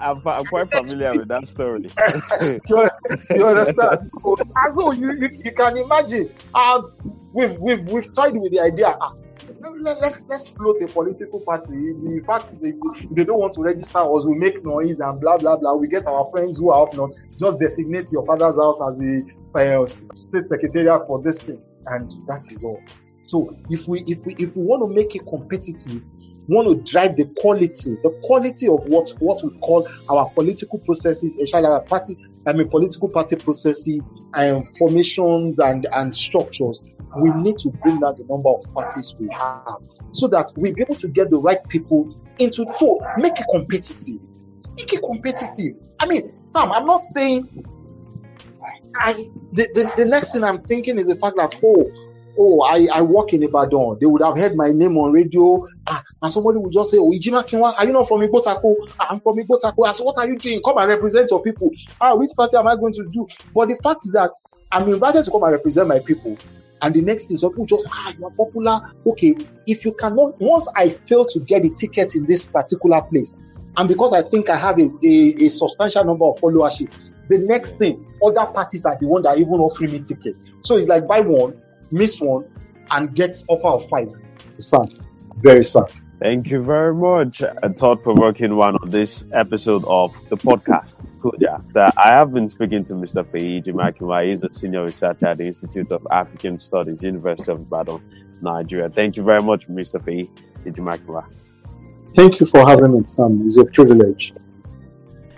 I'm, 0.00 0.26
I'm 0.26 0.46
quite 0.46 0.70
familiar 0.70 1.12
with 1.12 1.28
that 1.28 1.46
story. 1.46 1.82
you, 2.68 2.88
you, 3.36 3.46
understand? 3.46 4.10
So, 4.22 4.36
so 4.72 4.92
you, 4.92 5.12
you, 5.12 5.28
you, 5.44 5.52
can 5.52 5.76
imagine. 5.76 6.30
Uh, 6.54 6.82
we've, 7.32 7.56
we've, 7.60 7.86
we've 7.88 8.12
tried 8.14 8.34
with 8.34 8.52
the 8.52 8.60
idea. 8.60 8.88
Uh, 8.88 9.10
let, 9.60 9.98
us 9.98 10.24
let's 10.28 10.48
float 10.48 10.80
a 10.82 10.86
political 10.86 11.40
party. 11.40 11.74
In 11.74 12.24
fact, 12.24 12.54
they, 12.60 12.72
they 13.10 13.24
don't 13.24 13.38
want 13.38 13.52
to 13.54 13.62
register 13.62 13.98
us, 13.98 14.24
we 14.24 14.34
make 14.34 14.64
noise 14.64 15.00
and 15.00 15.20
blah 15.20 15.38
blah 15.38 15.56
blah. 15.56 15.74
We 15.74 15.88
get 15.88 16.06
our 16.06 16.26
friends 16.30 16.58
who 16.58 16.70
are 16.70 16.86
up 16.86 16.94
north, 16.94 17.16
just 17.38 17.60
designate 17.60 18.12
your 18.12 18.24
father's 18.24 18.56
house 18.56 18.80
as 18.88 18.96
the 18.96 19.26
uh, 19.54 19.86
state 20.16 20.46
secretariat 20.46 21.06
for 21.06 21.20
this 21.22 21.38
thing, 21.40 21.60
and 21.86 22.10
that 22.26 22.50
is 22.50 22.64
all. 22.64 22.80
So 23.28 23.50
if 23.68 23.86
we 23.86 24.00
if 24.06 24.24
we 24.24 24.34
if 24.38 24.56
we 24.56 24.62
want 24.62 24.82
to 24.82 24.88
make 24.88 25.14
it 25.14 25.26
competitive, 25.28 26.02
we 26.48 26.56
want 26.56 26.68
to 26.70 26.90
drive 26.90 27.16
the 27.16 27.26
quality, 27.36 27.96
the 28.02 28.18
quality 28.24 28.66
of 28.68 28.86
what 28.86 29.10
what 29.18 29.44
we 29.44 29.50
call 29.60 29.86
our 30.08 30.30
political 30.30 30.78
processes, 30.78 31.36
especially 31.36 31.66
our 31.66 31.82
party, 31.82 32.16
I 32.46 32.54
mean 32.54 32.70
political 32.70 33.06
party 33.06 33.36
processes 33.36 34.08
and 34.32 34.66
formations 34.78 35.58
and 35.58 35.86
and 35.92 36.14
structures 36.14 36.80
we 37.16 37.30
need 37.34 37.58
to 37.58 37.70
bring 37.82 38.00
down 38.00 38.16
the 38.16 38.24
number 38.24 38.48
of 38.48 38.62
parties 38.74 39.14
we 39.18 39.28
have 39.30 39.78
so 40.12 40.26
that 40.28 40.50
we 40.56 40.72
be 40.72 40.82
able 40.82 40.94
to 40.94 41.08
get 41.08 41.30
the 41.30 41.38
right 41.38 41.58
people 41.68 42.14
into 42.38 42.66
so 42.74 42.98
make 43.18 43.38
it 43.38 43.46
competitive. 43.50 44.20
Make 44.76 44.92
it 44.92 45.02
competitive. 45.02 45.74
I 46.00 46.06
mean 46.06 46.26
sam 46.44 46.72
i'm 46.72 46.86
not 46.86 47.02
saying 47.02 47.46
i 48.96 49.12
the, 49.52 49.68
the, 49.74 49.92
the 49.96 50.04
next 50.04 50.32
thing 50.32 50.44
i'm 50.44 50.62
thinking 50.62 50.98
is 50.98 51.08
the 51.08 51.16
fact 51.16 51.36
that 51.36 51.54
oh 51.62 52.07
oh 52.38 52.62
i 52.62 52.86
i 52.92 53.02
work 53.02 53.32
in 53.32 53.42
ibadan 53.42 53.98
they 54.00 54.06
would 54.06 54.22
have 54.22 54.36
heard 54.36 54.54
my 54.56 54.70
name 54.72 54.96
on 54.96 55.12
radio. 55.12 55.66
Ah, 55.86 56.02
and 56.22 56.32
somebody 56.32 56.58
would 56.58 56.72
just 56.72 56.90
say 56.90 56.98
oh 56.98 57.10
ijimakinwa 57.12 57.74
are 57.76 57.86
you 57.86 57.92
not 57.92 58.08
from 58.08 58.20
igbotako 58.20 58.74
ah, 59.00 59.08
i'm 59.10 59.20
from 59.20 59.36
igbotako 59.38 59.86
i 59.86 59.92
said 59.92 60.04
what 60.04 60.18
are 60.18 60.28
you 60.28 60.38
doing? 60.38 60.60
Come 60.64 60.78
and 60.78 60.88
represent 60.88 61.30
your 61.30 61.42
people. 61.42 61.70
Ah 62.00 62.14
which 62.14 62.30
party 62.36 62.56
am 62.56 62.66
i 62.68 62.76
going 62.76 62.92
to 62.94 63.04
do? 63.12 63.26
But 63.54 63.68
the 63.68 63.76
fact 63.82 64.04
is 64.04 64.12
that 64.12 64.30
i'm 64.72 64.88
invited 64.88 65.24
to 65.24 65.30
come 65.30 65.42
and 65.42 65.52
represent 65.52 65.88
my 65.88 65.98
people. 65.98 66.36
And 66.80 66.94
the 66.94 67.00
next 67.00 67.26
thing, 67.26 67.38
some 67.38 67.50
people 67.50 67.66
just, 67.66 67.86
ah, 67.90 68.12
you're 68.18 68.30
popular. 68.30 68.80
Okay, 69.04 69.34
if 69.66 69.84
you 69.84 69.92
cannot, 69.94 70.40
once 70.40 70.68
I 70.76 70.90
fail 70.90 71.24
to 71.24 71.40
get 71.40 71.64
a 71.64 71.70
ticket 71.70 72.14
in 72.14 72.24
this 72.26 72.44
particular 72.44 73.02
place, 73.02 73.34
and 73.76 73.88
because 73.88 74.12
I 74.12 74.22
think 74.22 74.48
I 74.48 74.56
have 74.56 74.78
a, 74.78 74.88
a, 75.04 75.46
a 75.46 75.48
substantial 75.48 76.04
number 76.04 76.26
of 76.26 76.36
followership, 76.38 76.90
the 77.28 77.38
next 77.38 77.78
thing, 77.78 78.04
other 78.24 78.46
parties 78.46 78.84
are 78.84 78.96
the 78.98 79.06
one 79.06 79.22
that 79.22 79.38
even 79.38 79.54
offering 79.54 79.92
me 79.92 80.00
ticket. 80.00 80.36
So 80.62 80.76
it's 80.76 80.88
like 80.88 81.06
buy 81.06 81.20
one, 81.20 81.60
miss 81.90 82.20
one, 82.20 82.44
and 82.90 83.14
get 83.14 83.34
offer 83.48 83.68
of 83.68 83.88
five. 83.90 84.10
Sad. 84.58 84.88
Very 85.36 85.64
sad. 85.64 85.90
Thank 86.20 86.50
you 86.50 86.62
very 86.64 86.94
much. 86.94 87.42
Uh, 87.42 87.54
a 87.62 87.72
thought 87.72 88.02
provoking 88.02 88.56
one 88.56 88.76
of 88.82 88.90
this 88.90 89.24
episode 89.32 89.84
of 89.84 90.12
the 90.30 90.36
podcast. 90.36 90.96
Kuja. 91.18 91.62
That 91.74 91.94
I 91.96 92.08
have 92.12 92.32
been 92.32 92.48
speaking 92.48 92.82
to 92.84 92.94
Mr. 92.94 93.22
Feyi 93.22 93.62
Ijimakinwa. 93.62 94.28
He's 94.28 94.42
a 94.42 94.52
senior 94.52 94.84
researcher 94.84 95.26
at 95.26 95.38
the 95.38 95.46
Institute 95.46 95.92
of 95.92 96.04
African 96.10 96.58
Studies, 96.58 97.02
University 97.04 97.52
of 97.52 97.60
Ibadan, 97.60 98.00
Nigeria. 98.42 98.90
Thank 98.90 99.16
you 99.16 99.22
very 99.22 99.42
much, 99.42 99.68
Mr. 99.68 100.02
Feyi 100.02 100.28
Ijimakinwa. 100.64 101.24
Thank 102.16 102.40
you 102.40 102.46
for 102.46 102.66
having 102.66 102.92
me, 102.94 103.02
Sam. 103.04 103.42
It's 103.44 103.56
a 103.56 103.64
privilege. 103.64 104.34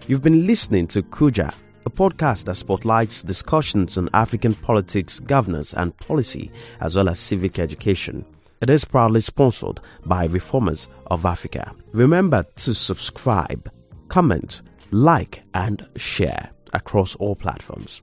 You've 0.06 0.22
been 0.22 0.46
listening 0.46 0.86
to 0.88 1.02
Kuja, 1.02 1.52
a 1.90 1.92
podcast 1.92 2.44
that 2.44 2.54
spotlights 2.54 3.20
discussions 3.22 3.98
on 3.98 4.08
African 4.14 4.54
politics, 4.54 5.18
governance, 5.18 5.74
and 5.74 5.96
policy, 5.96 6.52
as 6.80 6.94
well 6.94 7.08
as 7.08 7.18
civic 7.18 7.58
education. 7.58 8.24
It 8.60 8.70
is 8.70 8.84
proudly 8.84 9.20
sponsored 9.20 9.80
by 10.06 10.26
Reformers 10.26 10.88
of 11.06 11.26
Africa. 11.26 11.72
Remember 11.92 12.44
to 12.56 12.74
subscribe, 12.74 13.68
comment, 14.06 14.62
like, 14.92 15.42
and 15.54 15.84
share 15.96 16.50
across 16.72 17.16
all 17.16 17.34
platforms. 17.34 18.02